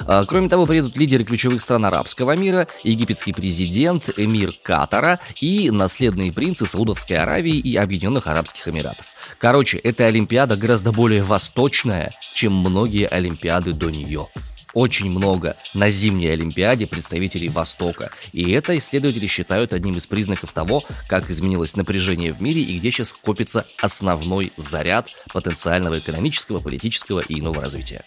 А, 0.07 0.25
кроме 0.25 0.49
того, 0.49 0.67
приедут 0.67 0.97
лидеры 0.97 1.25
ключевых 1.25 1.63
стран 1.63 1.85
арабского 1.85 2.37
мира, 2.37 2.67
египетский 2.83 3.33
президент, 3.33 4.11
эмир 4.17 4.53
Катара 4.63 5.21
и 5.41 5.71
наследные 5.71 6.33
принцы 6.33 6.67
Саудовской 6.67 7.17
Аравии 7.17 7.57
и 7.57 7.77
Объединенных 7.77 8.27
Арабских 8.27 8.69
Эмиратов. 8.69 9.07
Короче, 9.39 9.79
эта 9.79 10.07
Олимпиада 10.07 10.57
гораздо 10.57 10.93
более 10.93 11.23
восточная, 11.23 12.15
чем 12.35 12.55
многие 12.55 13.07
Олимпиады 13.07 13.73
до 13.73 13.91
нее 13.91 14.29
очень 14.75 15.11
много 15.11 15.57
на 15.75 15.91
зимней 15.91 16.33
Олимпиаде 16.33 16.87
представителей 16.87 17.49
Востока. 17.49 18.11
И 18.33 18.53
это 18.53 18.77
исследователи 18.77 19.27
считают 19.27 19.73
одним 19.73 19.97
из 19.97 20.07
признаков 20.07 20.53
того, 20.53 20.85
как 21.09 21.31
изменилось 21.31 21.75
напряжение 21.75 22.33
в 22.33 22.41
мире 22.41 22.63
и 22.63 22.79
где 22.79 22.91
сейчас 22.91 23.13
копится 23.13 23.67
основной 23.81 24.53
заряд 24.57 25.09
потенциального 25.33 25.99
экономического, 25.99 26.61
политического 26.61 27.21
и 27.21 27.41
иного 27.41 27.61
развития. 27.63 28.05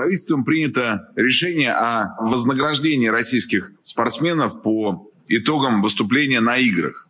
Правительством 0.00 0.44
принято 0.46 1.10
решение 1.14 1.72
о 1.72 2.16
вознаграждении 2.20 3.08
российских 3.08 3.72
спортсменов 3.82 4.62
по 4.62 5.12
итогам 5.28 5.82
выступления 5.82 6.40
на 6.40 6.56
играх. 6.56 7.06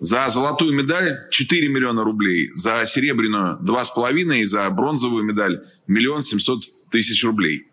За 0.00 0.26
золотую 0.28 0.74
медаль 0.74 1.18
4 1.30 1.68
миллиона 1.68 2.04
рублей, 2.04 2.50
за 2.54 2.86
серебряную 2.86 3.58
2,5 3.62 4.38
и 4.38 4.44
за 4.44 4.70
бронзовую 4.70 5.24
медаль 5.24 5.62
миллион 5.86 6.22
семьсот 6.22 6.62
тысяч 6.90 7.22
рублей. 7.22 7.66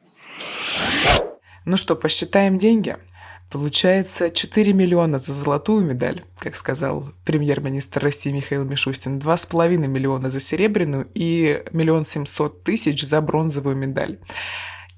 Ну 1.66 1.78
что, 1.78 1.96
посчитаем 1.96 2.58
деньги. 2.58 2.98
Получается 3.54 4.32
4 4.32 4.74
миллиона 4.74 5.20
за 5.20 5.32
золотую 5.32 5.86
медаль, 5.86 6.24
как 6.40 6.56
сказал 6.56 7.14
премьер-министр 7.24 8.02
России 8.02 8.32
Михаил 8.32 8.66
Мишустин, 8.66 9.20
2,5 9.20 9.78
миллиона 9.78 10.32
за 10.32 10.40
серебряную 10.40 11.08
и 11.14 11.64
миллион 11.72 12.04
семьсот 12.04 12.64
тысяч 12.64 13.04
за 13.04 13.22
бронзовую 13.22 13.76
медаль. 13.76 14.18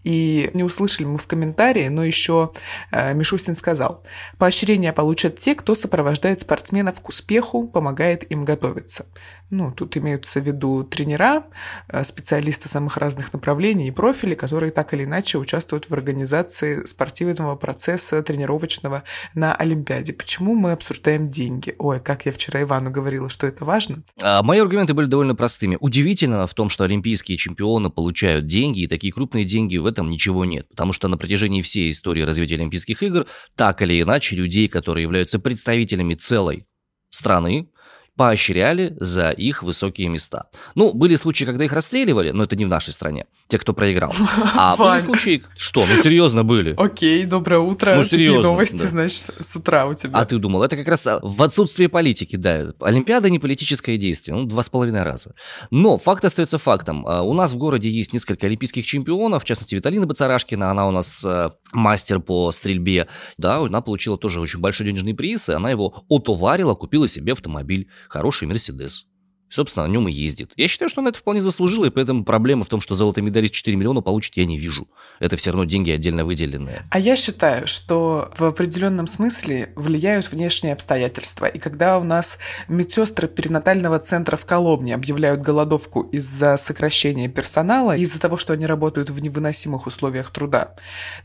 И 0.05 0.51
не 0.53 0.63
услышали 0.63 1.07
мы 1.07 1.17
в 1.17 1.25
комментарии, 1.25 1.87
но 1.87 2.03
еще 2.03 2.51
э, 2.91 3.15
Мишустин 3.15 3.55
сказал, 3.55 4.03
поощрение 4.37 4.93
получат 4.93 5.39
те, 5.39 5.55
кто 5.55 5.73
сопровождает 5.73 6.41
спортсменов 6.41 7.01
к 7.01 7.09
успеху, 7.09 7.67
помогает 7.67 8.31
им 8.31 8.45
готовиться. 8.45 9.07
Ну, 9.49 9.71
тут 9.71 9.97
имеются 9.97 10.41
в 10.41 10.45
виду 10.45 10.83
тренера, 10.83 11.45
э, 11.87 12.03
специалисты 12.03 12.69
самых 12.69 12.97
разных 12.97 13.33
направлений 13.33 13.87
и 13.87 13.91
профилей, 13.91 14.35
которые 14.35 14.71
так 14.71 14.93
или 14.93 15.05
иначе 15.05 15.39
участвуют 15.39 15.89
в 15.89 15.93
организации 15.93 16.85
спортивного 16.85 17.55
процесса 17.55 18.21
тренировочного 18.21 19.03
на 19.33 19.55
Олимпиаде. 19.55 20.13
Почему 20.13 20.53
мы 20.53 20.71
обсуждаем 20.73 21.31
деньги? 21.31 21.73
Ой, 21.79 21.99
как 21.99 22.27
я 22.27 22.31
вчера 22.31 22.61
Ивану 22.61 22.91
говорила, 22.91 23.27
что 23.27 23.47
это 23.47 23.65
важно. 23.65 24.03
А, 24.21 24.43
мои 24.43 24.59
аргументы 24.59 24.93
были 24.93 25.07
довольно 25.07 25.33
простыми. 25.33 25.77
Удивительно 25.79 26.45
в 26.45 26.53
том, 26.53 26.69
что 26.69 26.83
олимпийские 26.83 27.37
чемпионы 27.39 27.89
получают 27.89 28.45
деньги, 28.45 28.81
и 28.81 28.87
такие 28.87 29.11
крупные 29.11 29.45
деньги 29.45 29.77
в 29.77 29.85
этом 29.85 29.94
ничего 30.03 30.45
нет. 30.45 30.67
Потому 30.69 30.93
что 30.93 31.07
на 31.07 31.17
протяжении 31.17 31.61
всей 31.61 31.91
истории 31.91 32.21
развития 32.21 32.55
Олимпийских 32.55 33.03
игр, 33.03 33.27
так 33.55 33.81
или 33.81 34.01
иначе, 34.01 34.35
людей, 34.35 34.67
которые 34.67 35.03
являются 35.03 35.39
представителями 35.39 36.15
целой 36.15 36.67
страны, 37.09 37.69
поощряли 38.15 38.95
за 38.99 39.29
их 39.29 39.63
высокие 39.63 40.07
места. 40.07 40.47
Ну, 40.73 40.93
были 40.93 41.15
случаи, 41.15 41.45
когда 41.45 41.65
их 41.65 41.73
расстреливали, 41.73 42.31
но 42.31 42.43
это 42.43 42.55
не 42.55 42.65
в 42.65 42.69
нашей 42.69 42.93
стране, 42.93 43.25
те, 43.47 43.57
кто 43.57 43.73
проиграл. 43.73 44.13
А 44.55 44.75
были 44.75 44.99
случаи, 44.99 45.43
что, 45.57 45.85
ну 45.85 46.01
серьезно 46.01 46.43
были. 46.43 46.75
Окей, 46.77 47.25
доброе 47.25 47.59
утро. 47.59 47.95
Ну 47.95 48.03
серьезно. 48.03 48.41
Какие 48.41 48.51
новости, 48.51 48.75
да. 48.75 48.87
значит, 48.87 49.29
с 49.39 49.55
утра 49.55 49.85
у 49.85 49.93
тебя? 49.93 50.17
А 50.17 50.25
ты 50.25 50.37
думал, 50.37 50.63
это 50.63 50.77
как 50.77 50.87
раз 50.87 51.05
в 51.21 51.43
отсутствие 51.43 51.89
политики, 51.89 52.35
да. 52.35 52.73
Олимпиада 52.79 53.29
не 53.29 53.39
политическое 53.39 53.97
действие, 53.97 54.35
ну 54.35 54.45
два 54.45 54.63
с 54.63 54.69
половиной 54.69 55.03
раза. 55.03 55.35
Но 55.71 55.97
факт 55.97 56.23
остается 56.23 56.57
фактом. 56.57 57.05
А, 57.07 57.21
у 57.21 57.33
нас 57.33 57.53
в 57.53 57.57
городе 57.57 57.89
есть 57.89 58.13
несколько 58.13 58.47
олимпийских 58.47 58.85
чемпионов, 58.85 59.43
в 59.43 59.45
частности, 59.45 59.75
Виталина 59.75 60.05
Бацарашкина, 60.05 60.71
она 60.71 60.87
у 60.87 60.91
нас 60.91 61.23
э, 61.25 61.49
мастер 61.73 62.19
по 62.19 62.51
стрельбе. 62.51 63.07
Да, 63.37 63.57
она 63.57 63.81
получила 63.81 64.17
тоже 64.17 64.39
очень 64.39 64.59
большой 64.59 64.87
денежный 64.87 65.13
приз, 65.13 65.49
и 65.49 65.53
она 65.53 65.69
его 65.69 66.05
отоварила, 66.09 66.75
купила 66.75 67.07
себе 67.07 67.33
автомобиль 67.33 67.89
хороший 68.09 68.47
Мерседес. 68.47 69.07
Собственно, 69.49 69.87
на 69.87 69.91
нем 69.91 70.07
и 70.07 70.11
ездит. 70.11 70.51
Я 70.55 70.67
считаю, 70.67 70.89
что 70.89 71.01
она 71.01 71.09
это 71.09 71.19
вполне 71.19 71.41
заслужила, 71.41 71.85
и 71.85 71.89
поэтому 71.89 72.25
проблема 72.25 72.63
в 72.65 72.69
том, 72.69 72.81
что 72.81 72.95
золотая 72.95 73.23
медаль 73.23 73.45
из 73.45 73.51
4 73.51 73.77
миллиона 73.77 74.01
получит, 74.01 74.37
я 74.37 74.45
не 74.45 74.57
вижу. 74.57 74.87
Это 75.19 75.37
все 75.37 75.51
равно 75.51 75.65
деньги 75.65 75.91
отдельно 75.91 76.25
выделенные. 76.25 76.83
А 76.89 76.99
я 76.99 77.15
считаю, 77.15 77.67
что 77.67 78.31
в 78.35 78.43
определенном 78.43 79.07
смысле 79.07 79.71
влияют 79.75 80.31
внешние 80.31 80.73
обстоятельства. 80.73 81.45
И 81.45 81.59
когда 81.59 81.99
у 81.99 82.03
нас 82.03 82.39
медсестры 82.67 83.27
перинатального 83.27 83.99
центра 83.99 84.35
в 84.35 84.45
Коломне 84.45 84.95
объявляют 84.95 85.41
голодовку 85.41 86.01
из-за 86.01 86.57
сокращения 86.57 87.29
персонала, 87.29 87.95
из-за 87.95 88.19
того, 88.19 88.37
что 88.37 88.53
они 88.53 88.65
работают 88.65 89.09
в 89.09 89.19
невыносимых 89.19 89.87
условиях 89.87 90.31
труда, 90.31 90.75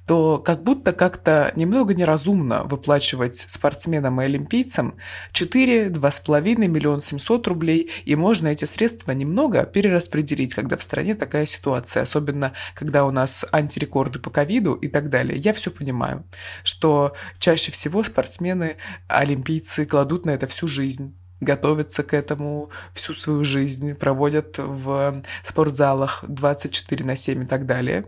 то 0.06 0.38
как 0.38 0.62
будто 0.62 0.92
как-то 0.92 1.52
немного 1.56 1.94
неразумно 1.94 2.64
выплачивать 2.64 3.36
спортсменам 3.36 4.20
и 4.20 4.24
олимпийцам 4.24 4.94
4, 5.32 5.88
2,5 5.88 6.66
миллион 6.66 7.00
700 7.00 7.48
рублей 7.48 7.90
и 8.10 8.16
можно 8.16 8.48
эти 8.48 8.64
средства 8.64 9.12
немного 9.12 9.64
перераспределить, 9.64 10.52
когда 10.52 10.76
в 10.76 10.82
стране 10.82 11.14
такая 11.14 11.46
ситуация, 11.46 12.02
особенно 12.02 12.54
когда 12.74 13.04
у 13.04 13.12
нас 13.12 13.46
антирекорды 13.52 14.18
по 14.18 14.30
ковиду 14.30 14.72
и 14.72 14.88
так 14.88 15.10
далее. 15.10 15.38
Я 15.38 15.52
все 15.52 15.70
понимаю, 15.70 16.24
что 16.64 17.14
чаще 17.38 17.70
всего 17.70 18.02
спортсмены, 18.02 18.78
олимпийцы 19.06 19.86
кладут 19.86 20.26
на 20.26 20.30
это 20.30 20.48
всю 20.48 20.66
жизнь 20.66 21.16
готовятся 21.38 22.02
к 22.02 22.12
этому 22.12 22.70
всю 22.92 23.14
свою 23.14 23.44
жизнь, 23.44 23.94
проводят 23.94 24.58
в 24.58 25.22
спортзалах 25.44 26.24
24 26.26 27.04
на 27.04 27.14
7 27.14 27.44
и 27.44 27.46
так 27.46 27.64
далее. 27.64 28.06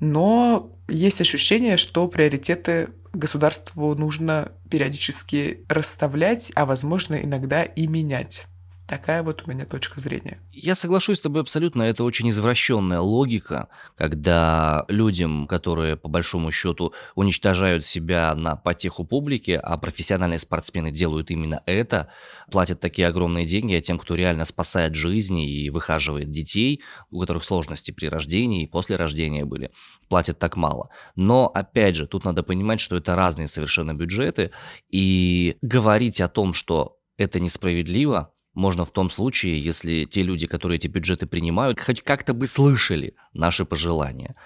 Но 0.00 0.72
есть 0.88 1.20
ощущение, 1.20 1.76
что 1.76 2.08
приоритеты 2.08 2.88
государству 3.12 3.94
нужно 3.94 4.52
периодически 4.70 5.66
расставлять, 5.68 6.50
а 6.54 6.64
возможно 6.64 7.16
иногда 7.16 7.62
и 7.62 7.86
менять. 7.86 8.46
Такая 8.92 9.22
вот 9.22 9.44
у 9.46 9.50
меня 9.50 9.64
точка 9.64 10.00
зрения. 10.00 10.38
Я 10.52 10.74
соглашусь 10.74 11.16
с 11.16 11.22
тобой 11.22 11.40
абсолютно. 11.40 11.82
Это 11.82 12.04
очень 12.04 12.28
извращенная 12.28 13.00
логика, 13.00 13.68
когда 13.96 14.84
людям, 14.88 15.46
которые 15.46 15.96
по 15.96 16.08
большому 16.08 16.52
счету 16.52 16.92
уничтожают 17.14 17.86
себя 17.86 18.34
на 18.34 18.54
потеху 18.54 19.06
публики, 19.06 19.58
а 19.62 19.78
профессиональные 19.78 20.38
спортсмены 20.38 20.90
делают 20.90 21.30
именно 21.30 21.62
это, 21.64 22.10
платят 22.50 22.80
такие 22.80 23.08
огромные 23.08 23.46
деньги, 23.46 23.72
а 23.72 23.80
тем, 23.80 23.98
кто 23.98 24.14
реально 24.14 24.44
спасает 24.44 24.94
жизни 24.94 25.50
и 25.50 25.70
выхаживает 25.70 26.30
детей, 26.30 26.82
у 27.10 27.18
которых 27.18 27.44
сложности 27.44 27.92
при 27.92 28.08
рождении 28.08 28.64
и 28.64 28.70
после 28.70 28.96
рождения 28.96 29.46
были, 29.46 29.70
платят 30.10 30.38
так 30.38 30.58
мало. 30.58 30.90
Но, 31.16 31.46
опять 31.46 31.96
же, 31.96 32.06
тут 32.06 32.26
надо 32.26 32.42
понимать, 32.42 32.80
что 32.80 32.96
это 32.96 33.16
разные 33.16 33.48
совершенно 33.48 33.94
бюджеты, 33.94 34.50
и 34.90 35.56
говорить 35.62 36.20
о 36.20 36.28
том, 36.28 36.52
что 36.52 36.98
это 37.16 37.40
несправедливо, 37.40 38.34
можно 38.54 38.84
в 38.84 38.90
том 38.90 39.10
случае, 39.10 39.62
если 39.62 40.04
те 40.04 40.22
люди, 40.22 40.46
которые 40.46 40.76
эти 40.76 40.86
бюджеты 40.86 41.26
принимают, 41.26 41.80
хоть 41.80 42.02
как-то 42.02 42.34
бы 42.34 42.46
слышали 42.46 43.14
наши 43.32 43.64
пожелания. 43.64 44.36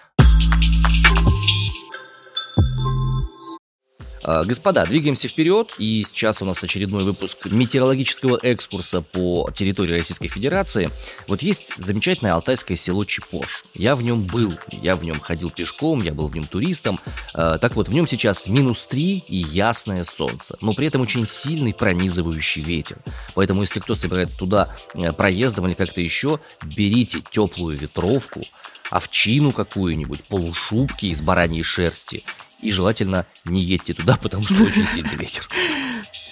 Господа, 4.26 4.84
двигаемся 4.84 5.28
вперед, 5.28 5.74
и 5.78 6.02
сейчас 6.04 6.42
у 6.42 6.44
нас 6.44 6.62
очередной 6.62 7.04
выпуск 7.04 7.46
метеорологического 7.46 8.38
экскурса 8.42 9.00
по 9.00 9.48
территории 9.54 9.92
Российской 9.92 10.28
Федерации. 10.28 10.90
Вот 11.28 11.42
есть 11.42 11.72
замечательное 11.78 12.34
алтайское 12.34 12.76
село 12.76 13.04
Чепош. 13.04 13.64
Я 13.74 13.94
в 13.94 14.02
нем 14.02 14.22
был, 14.22 14.54
я 14.72 14.96
в 14.96 15.04
нем 15.04 15.20
ходил 15.20 15.50
пешком, 15.50 16.02
я 16.02 16.12
был 16.12 16.28
в 16.28 16.34
нем 16.34 16.46
туристом. 16.46 16.98
А, 17.34 17.58
так 17.58 17.76
вот, 17.76 17.88
в 17.88 17.94
нем 17.94 18.08
сейчас 18.08 18.48
минус 18.48 18.86
3 18.86 19.24
и 19.28 19.36
ясное 19.36 20.04
солнце, 20.04 20.56
но 20.60 20.74
при 20.74 20.88
этом 20.88 21.02
очень 21.02 21.26
сильный 21.26 21.72
пронизывающий 21.72 22.62
ветер. 22.62 22.98
Поэтому, 23.34 23.62
если 23.62 23.80
кто 23.80 23.94
собирается 23.94 24.36
туда 24.36 24.74
э, 24.94 25.12
проездом 25.12 25.66
или 25.68 25.74
как-то 25.74 26.00
еще, 26.00 26.40
берите 26.64 27.22
теплую 27.30 27.78
ветровку, 27.78 28.44
овчину 28.90 29.52
какую-нибудь, 29.52 30.24
полушубки 30.24 31.06
из 31.06 31.20
бараньей 31.20 31.62
шерсти 31.62 32.24
и 32.60 32.70
желательно 32.70 33.26
не 33.44 33.62
едьте 33.62 33.94
туда, 33.94 34.16
потому 34.22 34.46
что 34.46 34.62
очень 34.62 34.86
сильный 34.86 35.16
ветер. 35.16 35.48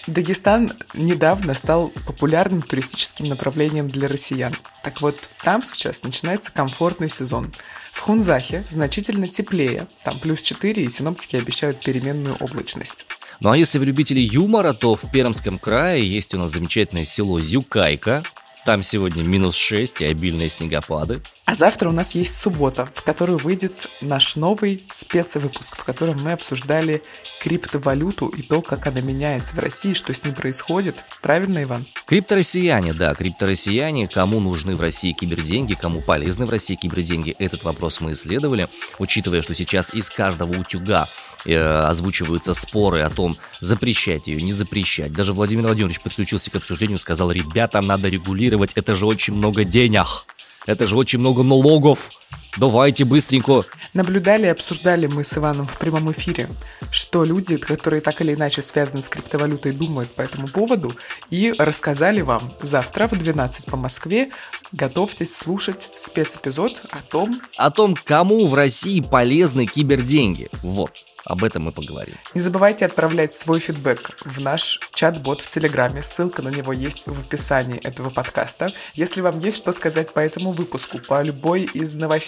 Дагестан 0.07 0.75
недавно 0.93 1.55
стал 1.55 1.89
популярным 2.07 2.61
туристическим 2.61 3.27
направлением 3.27 3.89
для 3.89 4.07
россиян. 4.07 4.55
Так 4.83 5.01
вот, 5.01 5.17
там 5.43 5.65
сейчас 5.65 6.03
начинается 6.03 6.53
комфортный 6.53 7.09
сезон. 7.09 7.55
В 7.93 8.01
Хунзахе 8.01 8.65
значительно 8.69 9.29
теплее, 9.29 9.87
там 10.05 10.19
плюс 10.19 10.43
4, 10.43 10.85
и 10.85 10.91
синоптики 10.91 11.37
обещают 11.37 11.81
переменную 11.81 12.37
облачность. 12.37 13.07
Ну 13.41 13.51
а 13.51 13.57
если 13.57 13.79
вы 13.79 13.87
любители 13.87 14.21
юмора, 14.21 14.75
то 14.75 14.95
в 14.95 15.11
Пермском 15.11 15.59
крае 15.59 16.07
есть 16.07 16.35
у 16.35 16.39
нас 16.39 16.53
замечательное 16.53 17.07
село 17.07 17.41
Зюкайка, 17.41 18.25
там 18.65 18.83
сегодня 18.83 19.23
минус 19.23 19.57
6 19.57 20.01
и 20.01 20.07
обильные 20.07 20.49
снегопады. 20.49 21.21
А 21.45 21.55
завтра 21.55 21.91
у 21.91 21.93
нас 21.93 22.15
есть 22.15 22.41
суббота, 22.41 22.87
в 22.87 23.03
которую 23.03 23.39
выйдет 23.39 23.89
наш 24.01 24.37
новый 24.37 24.85
спецвыпуск, 24.91 25.77
в 25.77 25.85
котором 25.85 26.23
мы 26.23 26.33
обсуждали 26.33 27.03
криптовалюту 27.41 28.29
и 28.29 28.41
то, 28.43 28.63
как 28.63 28.87
она 28.87 29.03
меняется 29.03 29.55
в 29.55 29.59
России, 29.59 29.93
что 29.93 30.15
с 30.15 30.25
ней 30.25 30.33
происходит. 30.33 31.05
Правильно, 31.21 31.63
Иван? 31.63 31.87
Криптороссияне, 32.07 32.95
да, 32.95 33.15
криптороссияне, 33.15 34.09
кому 34.09 34.41
нужны 34.41 34.75
в 34.75 34.81
России 34.81 35.13
киберденьги, 35.13 35.75
кому 35.75 36.01
полезны 36.01 36.47
в 36.47 36.51
России 36.51 36.77
киберденьги, 36.77 37.37
этот 37.39 37.63
вопрос 37.65 38.01
мы 38.01 38.13
исследовали, 38.13 38.69
учитывая, 38.99 39.43
что 39.43 39.55
сейчас 39.55 39.93
из 39.93 40.09
каждого 40.09 40.59
утюга 40.59 41.09
э, 41.45 41.57
озвучиваются 41.57 42.55
споры 42.55 43.01
о 43.03 43.11
том, 43.11 43.37
запрещать 43.61 44.27
ее, 44.27 44.43
не 44.43 44.53
запрещать. 44.53 45.13
Даже 45.13 45.33
Владимир 45.33 45.67
Владимирович 45.67 46.01
подключился 46.01 46.51
к 46.51 46.57
обсуждению, 46.57 46.99
сказал, 46.99 47.31
ребята, 47.31 47.81
надо 47.81 48.09
регулировать, 48.09 48.73
это 48.75 48.95
же 48.95 49.07
очень 49.07 49.35
много 49.35 49.65
денег. 49.65 50.27
Это 50.67 50.87
же 50.87 50.97
очень 50.97 51.19
много 51.19 51.43
налогов. 51.43 52.11
Давайте 52.57 53.05
быстренько. 53.05 53.65
Наблюдали 53.95 54.47
и 54.47 54.49
обсуждали 54.49 55.07
мы 55.07 55.25
с 55.25 55.37
Иваном 55.37 55.67
в 55.67 55.77
прямом 55.79 56.11
эфире, 56.13 56.51
что 56.91 57.25
люди, 57.25 57.57
которые 57.57 58.01
так 58.01 58.21
или 58.21 58.35
иначе 58.35 58.63
связаны 58.63 59.03
с 59.03 59.09
криптовалютой, 59.09 59.73
думают 59.73 60.15
по 60.15 60.23
этому 60.23 60.49
поводу, 60.49 60.95
и 61.31 61.55
рассказали 61.59 62.21
вам 62.21 62.53
завтра 62.61 63.09
в 63.09 63.13
12 63.17 63.67
по 63.67 63.77
Москве. 63.77 64.31
Готовьтесь 64.73 65.37
слушать 65.37 65.89
спецэпизод 65.97 66.85
о 66.91 67.03
том... 67.03 67.41
О 67.57 67.71
том, 67.71 67.97
кому 68.05 68.47
в 68.49 68.55
России 68.55 69.01
полезны 69.01 69.67
киберденьги. 69.67 70.49
Вот. 70.63 70.93
об 71.25 71.45
этом 71.45 71.63
мы 71.63 71.73
поговорим. 71.73 72.17
Не 72.35 72.41
забывайте 72.41 72.85
отправлять 72.85 73.35
свой 73.35 73.61
фидбэк 73.61 74.11
в 74.25 74.41
наш 74.41 74.81
чат-бот 74.93 75.41
в 75.41 75.49
Телеграме. 75.49 76.03
Ссылка 76.03 76.43
на 76.43 76.49
него 76.49 76.73
есть 76.73 77.07
в 77.07 77.19
описании 77.19 77.79
этого 77.79 78.11
подкаста. 78.11 78.73
Если 78.95 79.21
вам 79.21 79.39
есть 79.39 79.57
что 79.59 79.73
сказать 79.73 80.13
по 80.13 80.19
этому 80.19 80.53
выпуску, 80.53 80.99
по 80.99 81.23
любой 81.23 81.63
из 81.63 81.97
новостей 81.97 82.24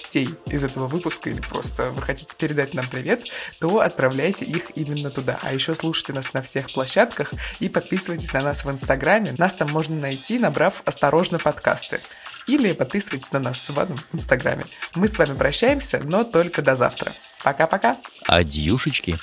из 0.47 0.65
этого 0.65 0.87
выпуска, 0.87 1.31
или 1.31 1.41
просто 1.41 1.91
вы 1.91 2.03
хотите 2.03 2.35
передать 2.37 2.75
нам 2.75 2.87
привет, 2.87 3.25
то 3.61 3.81
отправляйте 3.81 4.45
их 4.45 4.71
именно 4.75 5.11
туда. 5.11 5.39
А 5.43 5.53
еще 5.53 5.75
слушайте 5.75 6.13
нас 6.13 6.33
на 6.33 6.43
всех 6.43 6.73
площадках 6.73 7.33
и 7.61 7.69
подписывайтесь 7.69 8.33
на 8.33 8.43
нас 8.43 8.65
в 8.65 8.71
Инстаграме. 8.71 9.35
Нас 9.39 9.55
там 9.55 9.71
можно 9.71 9.97
найти, 9.97 10.39
набрав 10.39 10.83
«Осторожно, 10.85 11.39
подкасты» 11.39 12.01
или 12.47 12.73
подписывайтесь 12.73 13.33
на 13.33 13.41
нас 13.41 13.69
в 13.69 13.99
Инстаграме. 14.13 14.67
Мы 14.95 15.09
с 15.09 15.19
вами 15.19 15.37
прощаемся, 15.37 16.01
но 16.05 16.25
только 16.25 16.63
до 16.63 16.77
завтра. 16.77 17.13
Пока-пока. 17.43 17.97
Адьюшечки. 18.27 19.19